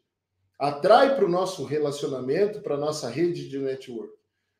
[0.57, 4.13] Atrai para o nosso relacionamento, para a nossa rede de network.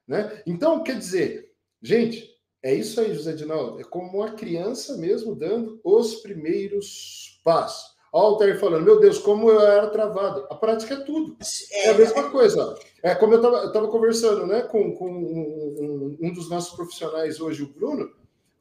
[0.06, 0.44] Né?
[0.46, 2.30] Então, quer dizer, gente,
[2.62, 3.80] é isso aí, José Dinaldo.
[3.80, 7.95] É como uma criança mesmo dando os primeiros passos.
[8.16, 10.48] Olha o Altair falando, meu Deus, como eu era travado.
[10.50, 11.36] A prática é tudo.
[11.70, 12.80] É, é a mesma coisa.
[13.04, 17.64] É como eu estava conversando né, com, com um, um, um, dos nossos profissionais hoje,
[17.64, 18.10] o Bruno,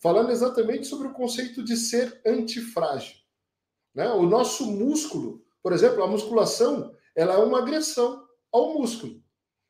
[0.00, 3.14] falando exatamente sobre o conceito de ser antifrágil.
[3.94, 4.10] Né?
[4.10, 9.22] O nosso músculo, por exemplo, a musculação, ela é uma agressão ao músculo.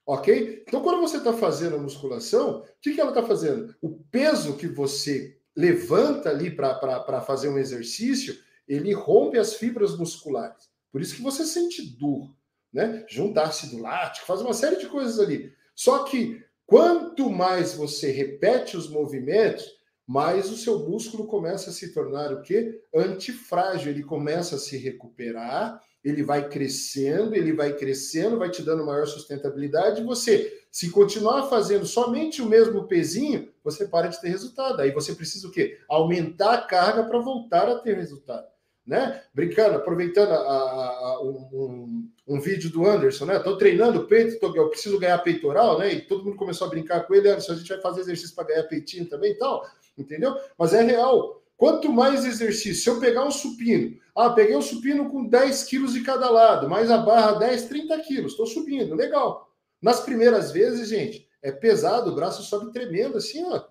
[0.07, 0.65] Ok?
[0.67, 3.75] Então, quando você está fazendo a musculação, o que, que ela está fazendo?
[3.83, 8.35] O peso que você levanta ali para fazer um exercício,
[8.69, 10.69] ele rompe as fibras musculares.
[10.91, 12.31] Por isso que você sente dor,
[12.73, 13.05] né?
[13.09, 15.53] Juntar ácido lático, faz uma série de coisas ali.
[15.75, 19.65] Só que quanto mais você repete os movimentos,
[20.07, 22.81] mais o seu músculo começa a se tornar o quê?
[22.95, 28.85] Antifrágil, ele começa a se recuperar, ele vai crescendo, ele vai crescendo, vai te dando
[28.85, 30.05] maior sustentabilidade.
[30.05, 34.81] Você, se continuar fazendo somente o mesmo pezinho, você para de ter resultado.
[34.81, 35.79] Aí você precisa o quê?
[35.89, 38.54] Aumentar a carga para voltar a ter resultado
[38.87, 39.23] né?
[39.33, 43.39] Brincando, aproveitando a, a, um, um, vídeo do Anderson, né?
[43.39, 45.93] Tô treinando peito, tô, eu preciso ganhar peitoral, né?
[45.93, 48.45] E todo mundo começou a brincar com ele, Anderson, a gente vai fazer exercício para
[48.45, 49.65] ganhar peitinho também e tal,
[49.97, 50.37] entendeu?
[50.59, 51.43] Mas é real.
[51.57, 55.95] Quanto mais exercício, se eu pegar um supino, ah, peguei um supino com 10 quilos
[55.95, 59.51] de cada lado, mais a barra 10, 30 quilos, estou subindo, legal.
[59.81, 63.63] Nas primeiras vezes, gente, é pesado, o braço sobe tremendo, assim, ó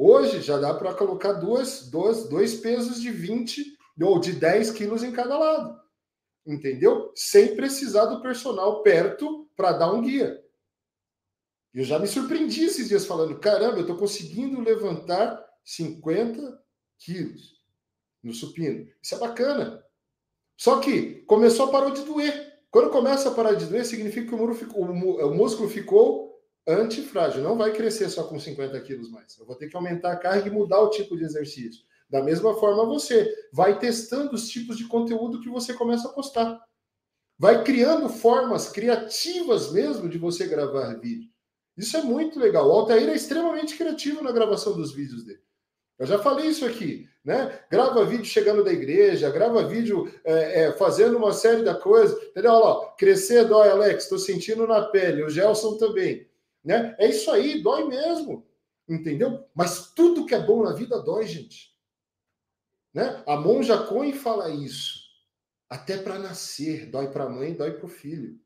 [0.00, 5.02] Hoje já dá para colocar duas, dois, dois pesos de 20 ou de 10 quilos
[5.02, 5.76] em cada lado.
[6.46, 7.10] Entendeu?
[7.16, 10.40] Sem precisar do personal perto para dar um guia.
[11.74, 16.62] Eu já me surpreendi esses dias falando: caramba, eu estou conseguindo levantar 50
[16.96, 17.60] quilos
[18.22, 18.88] no supino.
[19.02, 19.84] Isso é bacana.
[20.56, 22.62] Só que começou a parar de doer.
[22.70, 26.27] Quando começa a parar de doer, significa que o, ficou, o músculo ficou
[26.72, 27.42] antifrágil.
[27.42, 29.36] Não vai crescer só com 50 quilos mais.
[29.38, 31.82] Eu vou ter que aumentar a carga e mudar o tipo de exercício.
[32.08, 36.58] Da mesma forma, você vai testando os tipos de conteúdo que você começa a postar.
[37.38, 41.30] Vai criando formas criativas mesmo de você gravar vídeo.
[41.76, 42.68] Isso é muito legal.
[42.68, 45.40] O Altair é extremamente criativo na gravação dos vídeos dele.
[45.98, 47.60] Eu já falei isso aqui, né?
[47.70, 52.20] Grava vídeo chegando da igreja, grava vídeo é, é, fazendo uma série de coisas.
[52.28, 52.52] Entendeu?
[52.52, 55.22] Olha lá, crescer dói, Alex, estou sentindo na pele.
[55.24, 56.26] O Gelson também.
[56.68, 56.94] Né?
[56.98, 58.46] É isso aí, dói mesmo.
[58.86, 59.42] Entendeu?
[59.54, 61.74] Mas tudo que é bom na vida dói, gente.
[62.92, 63.22] Né?
[63.26, 64.98] A monja Coen fala isso.
[65.66, 68.38] Até para nascer, dói para a mãe, dói para o filho.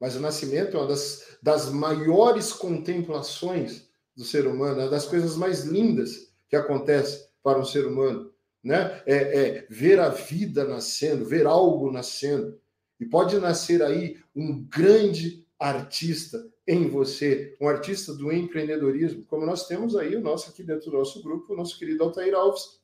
[0.00, 5.04] Mas o nascimento é uma das, das maiores contemplações do ser humano, é uma das
[5.04, 8.32] coisas mais lindas que acontece para um ser humano.
[8.64, 9.02] Né?
[9.04, 12.58] É, é ver a vida nascendo, ver algo nascendo.
[12.98, 19.66] E pode nascer aí um grande artista em você, um artista do empreendedorismo, como nós
[19.66, 22.80] temos aí o nosso aqui dentro do nosso grupo, o nosso querido Altair Alves,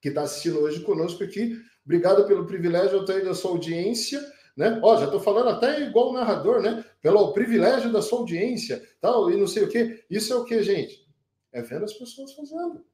[0.00, 1.60] que está assistindo hoje conosco aqui.
[1.84, 4.20] Obrigado pelo privilégio, Altair, da sua audiência.
[4.56, 4.80] Né?
[4.82, 6.84] Ó, já estou falando até igual o narrador, né?
[7.02, 10.04] Pelo privilégio da sua audiência, tal, e não sei o quê.
[10.08, 11.06] Isso é o que, gente?
[11.52, 12.84] É vendo as pessoas fazendo.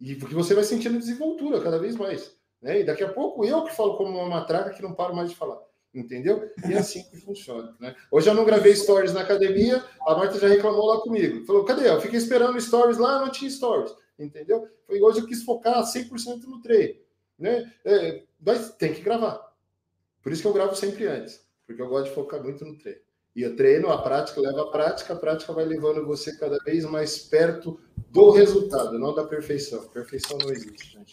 [0.00, 2.36] E porque você vai sentindo desenvoltura cada vez mais.
[2.62, 2.80] Né?
[2.80, 5.36] E daqui a pouco eu que falo como uma matraca que não paro mais de
[5.36, 5.60] falar.
[5.94, 6.50] Entendeu?
[6.68, 7.74] E é assim que funciona.
[7.80, 7.94] Né?
[8.10, 11.44] Hoje eu não gravei stories na academia, a Marta já reclamou lá comigo.
[11.44, 11.88] Falou, cadê?
[11.88, 14.68] Eu fiquei esperando stories lá, não tinha stories, entendeu?
[14.86, 17.00] Foi hoje eu quis focar 100% no treino.
[17.38, 17.72] Né?
[17.84, 19.52] É, mas tem que gravar.
[20.22, 23.00] Por isso que eu gravo sempre antes, porque eu gosto de focar muito no treino.
[23.36, 26.84] E o treino, a prática leva a prática, a prática vai levando você cada vez
[26.84, 27.78] mais perto
[28.10, 29.86] do resultado, não da perfeição.
[29.88, 31.12] Perfeição não existe, gente.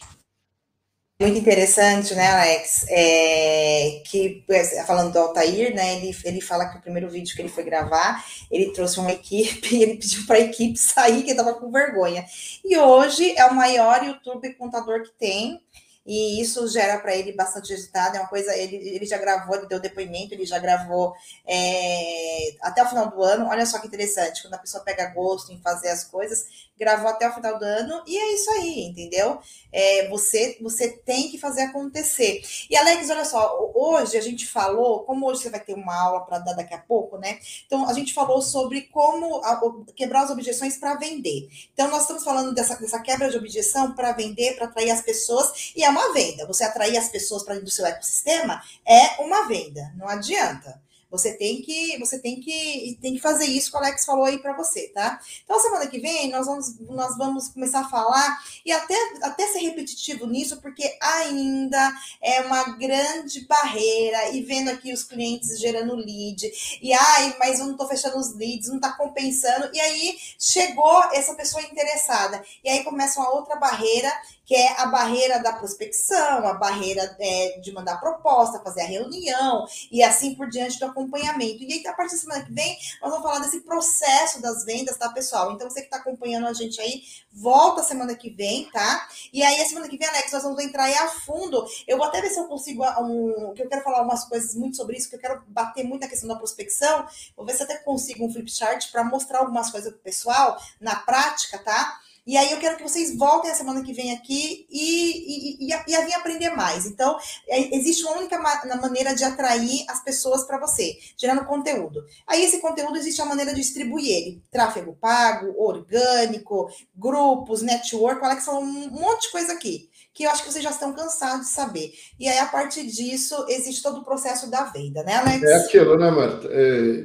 [1.18, 2.84] Muito interessante, né, Alex?
[2.90, 4.44] É, que
[4.86, 5.96] falando do Altair, né?
[5.96, 9.74] Ele, ele fala que o primeiro vídeo que ele foi gravar, ele trouxe uma equipe
[9.74, 12.26] e ele pediu para a equipe sair, que estava com vergonha.
[12.62, 15.58] E hoje é o maior YouTube contador que tem
[16.06, 18.16] e isso gera para ele bastante resultado.
[18.16, 21.14] É uma coisa, ele, ele já gravou, ele deu depoimento, ele já gravou
[21.46, 23.48] é, até o final do ano.
[23.48, 26.46] Olha só que interessante, quando a pessoa pega gosto em fazer as coisas,
[26.78, 29.40] gravou até o final do ano, e é isso aí, entendeu?
[29.72, 32.42] É, você, você tem que fazer acontecer.
[32.70, 36.20] E Alex, olha só, hoje a gente falou, como hoje você vai ter uma aula
[36.20, 37.38] para dar daqui a pouco, né?
[37.66, 39.60] Então a gente falou sobre como a,
[39.94, 41.48] quebrar as objeções para vender.
[41.72, 45.72] Então nós estamos falando dessa, dessa quebra de objeção para vender, para atrair as pessoas,
[45.74, 46.46] e é uma venda.
[46.46, 50.80] Você atrair as pessoas para dentro do seu ecossistema é uma venda, não adianta.
[51.10, 54.38] Você tem que, você tem que, tem que fazer isso que o Alex falou aí
[54.38, 55.20] para você, tá?
[55.44, 59.60] Então, semana que vem, nós vamos, nós vamos começar a falar e até, até ser
[59.60, 64.30] repetitivo nisso, porque ainda é uma grande barreira.
[64.30, 66.50] E vendo aqui os clientes gerando lead,
[66.82, 69.70] e ai, mas eu não tô fechando os leads, não tá compensando.
[69.72, 72.44] E aí chegou essa pessoa interessada.
[72.64, 74.12] E aí começa uma outra barreira
[74.46, 79.66] que é a barreira da prospecção, a barreira é, de mandar proposta, fazer a reunião
[79.90, 81.64] e assim por diante do acompanhamento.
[81.64, 84.96] E aí, a partir da semana que vem, nós vamos falar desse processo das vendas,
[84.96, 85.52] tá, pessoal?
[85.52, 89.08] Então, você que está acompanhando a gente aí, volta semana que vem, tá?
[89.32, 91.66] E aí, a semana que vem, Alex, nós vamos entrar aí a fundo.
[91.86, 94.76] Eu vou até ver se eu consigo, um, que eu quero falar umas coisas muito
[94.76, 97.04] sobre isso, que eu quero bater muito na questão da prospecção.
[97.36, 100.94] Vou ver se até consigo um flip chart para mostrar algumas coisas pro pessoal na
[100.94, 102.00] prática, tá?
[102.26, 105.68] E aí eu quero que vocês voltem a semana que vem aqui e, e, e,
[105.68, 106.84] e a aprender mais.
[106.84, 107.16] Então,
[107.48, 112.04] é, existe uma única ma maneira de atrair as pessoas para você, gerando conteúdo.
[112.26, 114.42] Aí esse conteúdo existe a maneira de distribuir ele.
[114.50, 120.30] Tráfego pago, orgânico, grupos, network, olha que são um monte de coisa aqui que eu
[120.30, 121.92] acho que vocês já estão cansados de saber.
[122.18, 125.42] E aí, a partir disso, existe todo o processo da venda, né, Alex?
[125.42, 126.48] É aquilo, né, Marta?
[126.50, 127.04] É...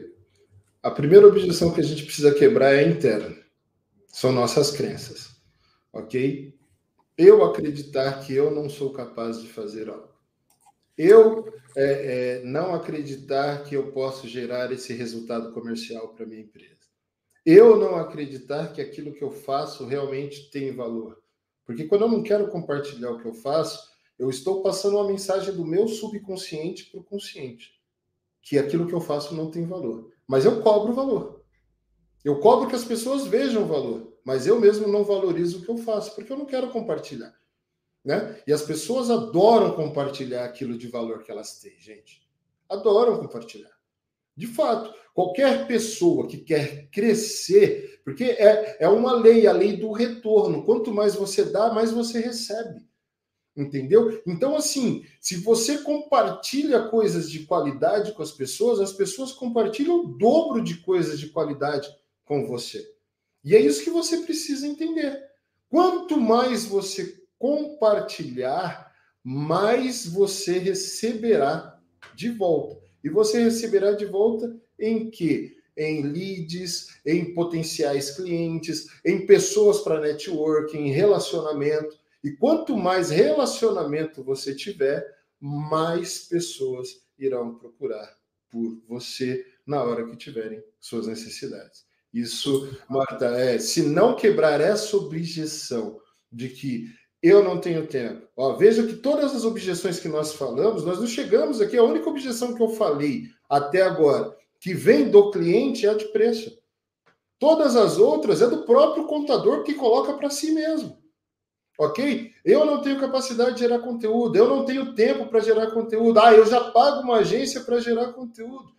[0.82, 3.41] A primeira objeção que a gente precisa quebrar é interna
[4.12, 5.30] são nossas crenças,
[5.94, 6.54] ok?
[7.18, 10.10] Eu acreditar que eu não sou capaz de fazer algo.
[10.98, 16.82] Eu é, é, não acreditar que eu posso gerar esse resultado comercial para minha empresa.
[17.46, 21.22] Eu não acreditar que aquilo que eu faço realmente tem valor.
[21.66, 23.90] Porque quando eu não quero compartilhar o que eu faço,
[24.20, 27.72] eu estou passando uma mensagem do meu subconsciente para o consciente.
[28.42, 30.12] Que aquilo que eu faço não tem valor.
[30.28, 31.41] Mas eu cobro valor.
[32.24, 35.70] Eu cobro que as pessoas vejam o valor, mas eu mesmo não valorizo o que
[35.70, 37.34] eu faço, porque eu não quero compartilhar.
[38.04, 38.40] Né?
[38.46, 42.22] E as pessoas adoram compartilhar aquilo de valor que elas têm, gente.
[42.70, 43.72] Adoram compartilhar.
[44.36, 49.92] De fato, qualquer pessoa que quer crescer, porque é, é uma lei, a lei do
[49.92, 50.64] retorno.
[50.64, 52.82] Quanto mais você dá, mais você recebe.
[53.56, 54.22] Entendeu?
[54.26, 60.08] Então, assim, se você compartilha coisas de qualidade com as pessoas, as pessoas compartilham o
[60.08, 61.90] dobro de coisas de qualidade
[62.32, 62.90] com você.
[63.44, 65.22] E é isso que você precisa entender.
[65.68, 68.90] Quanto mais você compartilhar,
[69.22, 71.78] mais você receberá
[72.16, 72.82] de volta.
[73.04, 75.58] E você receberá de volta em que?
[75.76, 82.00] Em leads, em potenciais clientes, em pessoas para networking, em relacionamento.
[82.24, 85.06] E quanto mais relacionamento você tiver,
[85.38, 88.18] mais pessoas irão procurar
[88.50, 91.91] por você na hora que tiverem suas necessidades.
[92.14, 96.00] Isso, Marta, é, se não quebrar essa objeção
[96.32, 96.88] de que
[97.22, 98.28] eu não tenho tempo.
[98.36, 101.78] Ó, veja que todas as objeções que nós falamos, nós não chegamos aqui.
[101.78, 106.06] A única objeção que eu falei até agora, que vem do cliente, é a de
[106.06, 106.60] preço.
[107.38, 111.00] Todas as outras é do próprio contador que coloca para si mesmo.
[111.78, 112.32] Ok?
[112.44, 116.20] Eu não tenho capacidade de gerar conteúdo, eu não tenho tempo para gerar conteúdo.
[116.20, 118.72] Ah, eu já pago uma agência para gerar conteúdo.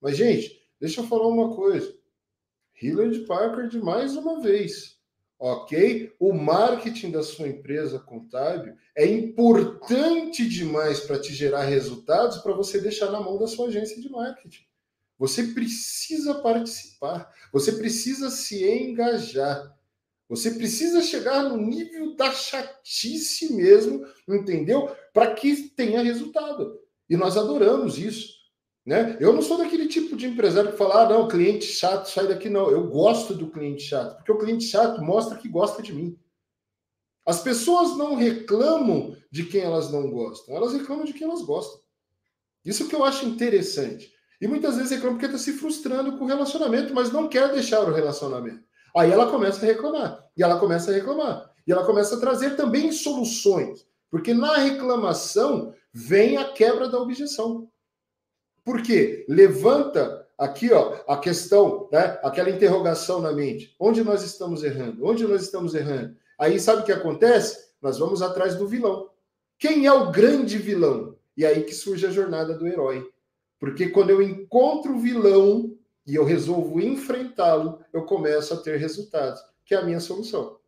[0.00, 1.94] Mas, gente, deixa eu falar uma coisa.
[2.80, 4.98] Hillard Packard mais uma vez.
[5.38, 6.14] Ok?
[6.18, 12.78] O marketing da sua empresa contábil é importante demais para te gerar resultados para você
[12.80, 14.64] deixar na mão da sua agência de marketing.
[15.18, 19.76] Você precisa participar, você precisa se engajar,
[20.28, 24.94] você precisa chegar no nível da chatice mesmo, entendeu?
[25.12, 26.80] Para que tenha resultado.
[27.08, 28.39] E nós adoramos isso.
[28.90, 29.16] Né?
[29.20, 32.48] Eu não sou daquele tipo de empresário que fala, ah, não, cliente chato, sai daqui,
[32.48, 32.68] não.
[32.68, 36.18] Eu gosto do cliente chato, porque o cliente chato mostra que gosta de mim.
[37.24, 41.80] As pessoas não reclamam de quem elas não gostam, elas reclamam de quem elas gostam.
[42.64, 44.12] Isso que eu acho interessante.
[44.40, 47.82] E muitas vezes reclama porque está se frustrando com o relacionamento, mas não quer deixar
[47.82, 48.64] o relacionamento.
[48.96, 52.56] Aí ela começa a reclamar, e ela começa a reclamar, e ela começa a trazer
[52.56, 57.69] também soluções, porque na reclamação vem a quebra da objeção.
[58.64, 59.24] Por quê?
[59.28, 63.74] Levanta aqui ó, a questão, né, aquela interrogação na mente.
[63.78, 65.04] Onde nós estamos errando?
[65.04, 66.16] Onde nós estamos errando?
[66.38, 67.70] Aí sabe o que acontece?
[67.82, 69.10] Nós vamos atrás do vilão.
[69.58, 71.16] Quem é o grande vilão?
[71.36, 73.06] E aí que surge a jornada do herói.
[73.58, 79.40] Porque quando eu encontro o vilão e eu resolvo enfrentá-lo, eu começo a ter resultados,
[79.64, 80.58] que é a minha solução.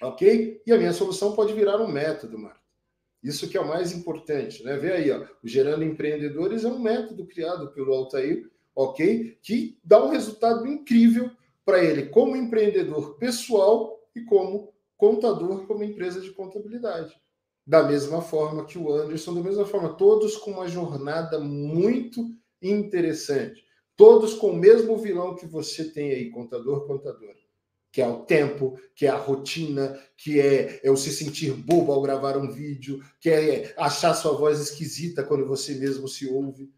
[0.00, 0.62] Ok?
[0.66, 2.61] E a minha solução pode virar um método, Marco.
[3.22, 4.76] Isso que é o mais importante, né?
[4.76, 9.38] Vê aí, ó, o Gerando Empreendedores é um método criado pelo Altair, ok?
[9.40, 11.30] Que dá um resultado incrível
[11.64, 17.14] para ele como empreendedor pessoal e como contador, como empresa de contabilidade.
[17.64, 22.28] Da mesma forma que o Anderson, da mesma forma, todos com uma jornada muito
[22.60, 23.64] interessante.
[23.96, 27.41] Todos com o mesmo vilão que você tem aí, contador, contadora.
[27.92, 32.02] Que é o tempo, que é a rotina, que é, o se sentir bobo ao
[32.02, 36.72] gravar um vídeo, que é achar sua voz esquisita quando você mesmo se ouve.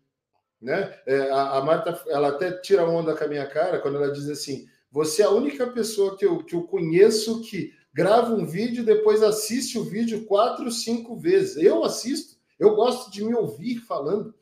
[0.60, 0.92] Né?
[1.06, 4.28] É, a, a Marta, ela até tira onda com a minha cara quando ela diz
[4.28, 8.82] assim: você é a única pessoa que eu, que eu conheço que grava um vídeo
[8.82, 11.56] e depois assiste o vídeo quatro, cinco vezes.
[11.56, 14.34] Eu assisto, eu gosto de me ouvir falando.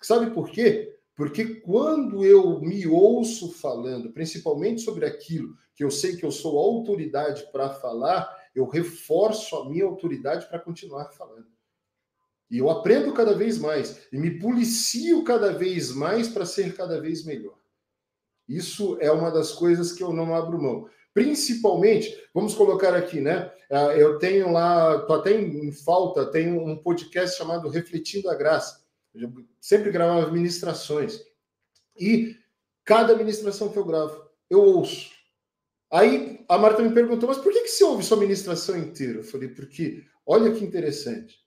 [0.00, 0.97] Sabe por quê?
[1.18, 6.56] Porque quando eu me ouço falando, principalmente sobre aquilo que eu sei que eu sou
[6.56, 11.48] autoridade para falar, eu reforço a minha autoridade para continuar falando.
[12.48, 17.00] E eu aprendo cada vez mais e me policio cada vez mais para ser cada
[17.00, 17.58] vez melhor.
[18.48, 20.88] Isso é uma das coisas que eu não abro mão.
[21.12, 23.50] Principalmente, vamos colocar aqui, né?
[23.68, 28.86] Ah, eu tenho lá, tô até em falta, tenho um podcast chamado Refletindo a Graça.
[29.20, 31.20] Eu sempre gravava ministrações.
[31.98, 32.36] E
[32.84, 35.10] cada ministração que eu gravo, eu ouço.
[35.90, 39.18] Aí a Marta me perguntou, mas por que, que você ouve sua ministração inteira?
[39.18, 41.38] Eu falei, porque olha que interessante.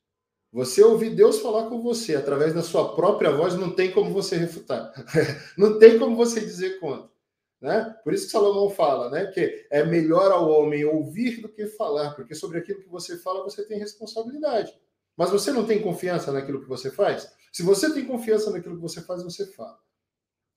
[0.51, 4.35] Você ouvir Deus falar com você através da sua própria voz, não tem como você
[4.35, 4.91] refutar.
[5.57, 7.09] não tem como você dizer contra.
[7.61, 7.95] Né?
[8.03, 12.15] Por isso que Salomão fala né, que é melhor ao homem ouvir do que falar,
[12.15, 14.73] porque sobre aquilo que você fala você tem responsabilidade.
[15.15, 17.31] Mas você não tem confiança naquilo que você faz?
[17.51, 19.79] Se você tem confiança naquilo que você faz, você fala.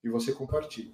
[0.03, 0.93] E você compartilha.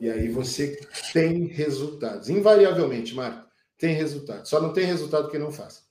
[0.00, 0.80] E aí você
[1.12, 2.28] tem resultados.
[2.28, 4.46] Invariavelmente, Marco, tem resultado.
[4.46, 5.81] Só não tem resultado quem não faz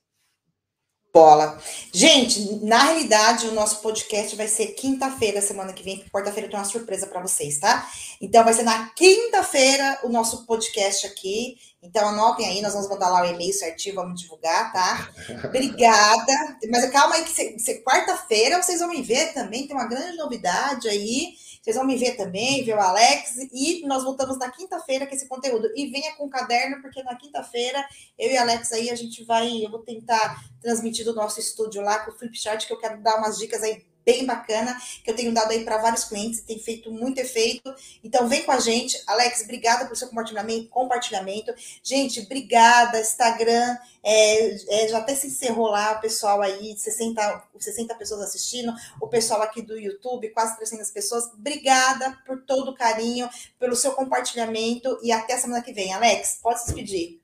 [1.12, 1.60] bola.
[1.92, 6.62] Gente, na realidade, o nosso podcast vai ser quinta-feira, semana que vem, quarta-feira eu tenho
[6.62, 7.86] uma surpresa para vocês, tá?
[8.18, 11.58] Então, vai ser na quinta-feira o nosso podcast aqui.
[11.82, 15.10] Então, anotem aí, nós vamos mandar lá o e-mail certinho, vamos divulgar, tá?
[15.44, 16.56] Obrigada.
[16.70, 21.34] Mas calma aí, que quarta-feira vocês vão me ver também, tem uma grande novidade aí.
[21.62, 25.28] Vocês vão me ver também, ver o Alex, e nós voltamos na quinta-feira com esse
[25.28, 25.70] conteúdo.
[25.76, 27.86] E venha com o caderno, porque na quinta-feira,
[28.18, 32.00] eu e Alex aí, a gente vai, eu vou tentar transmitir do nosso estúdio lá
[32.00, 35.32] com o Flipchart, que eu quero dar umas dicas aí bem bacana, que eu tenho
[35.32, 37.72] dado aí para vários clientes tem feito muito efeito.
[38.02, 39.00] Então, vem com a gente.
[39.06, 40.68] Alex, obrigada pelo seu compartilhamento.
[40.68, 41.52] compartilhamento.
[41.82, 43.00] Gente, obrigada.
[43.00, 48.74] Instagram, é, é, já até se encerrou lá, o pessoal aí, 60, 60 pessoas assistindo,
[49.00, 51.24] o pessoal aqui do YouTube, quase 300 pessoas.
[51.32, 53.28] Obrigada por todo o carinho,
[53.58, 55.92] pelo seu compartilhamento e até semana que vem.
[55.92, 57.20] Alex, pode se despedir.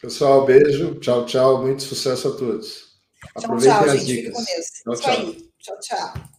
[0.00, 0.98] Pessoal, beijo.
[0.98, 1.62] Tchau, tchau.
[1.62, 2.92] Muito sucesso a todos.
[3.36, 4.06] Aproveitem tchau, tchau, as gente.
[4.06, 4.24] dicas.
[4.24, 5.00] Fique com Deus.
[5.00, 5.51] Tchau, tchau.
[5.62, 6.31] Tchau, tchau.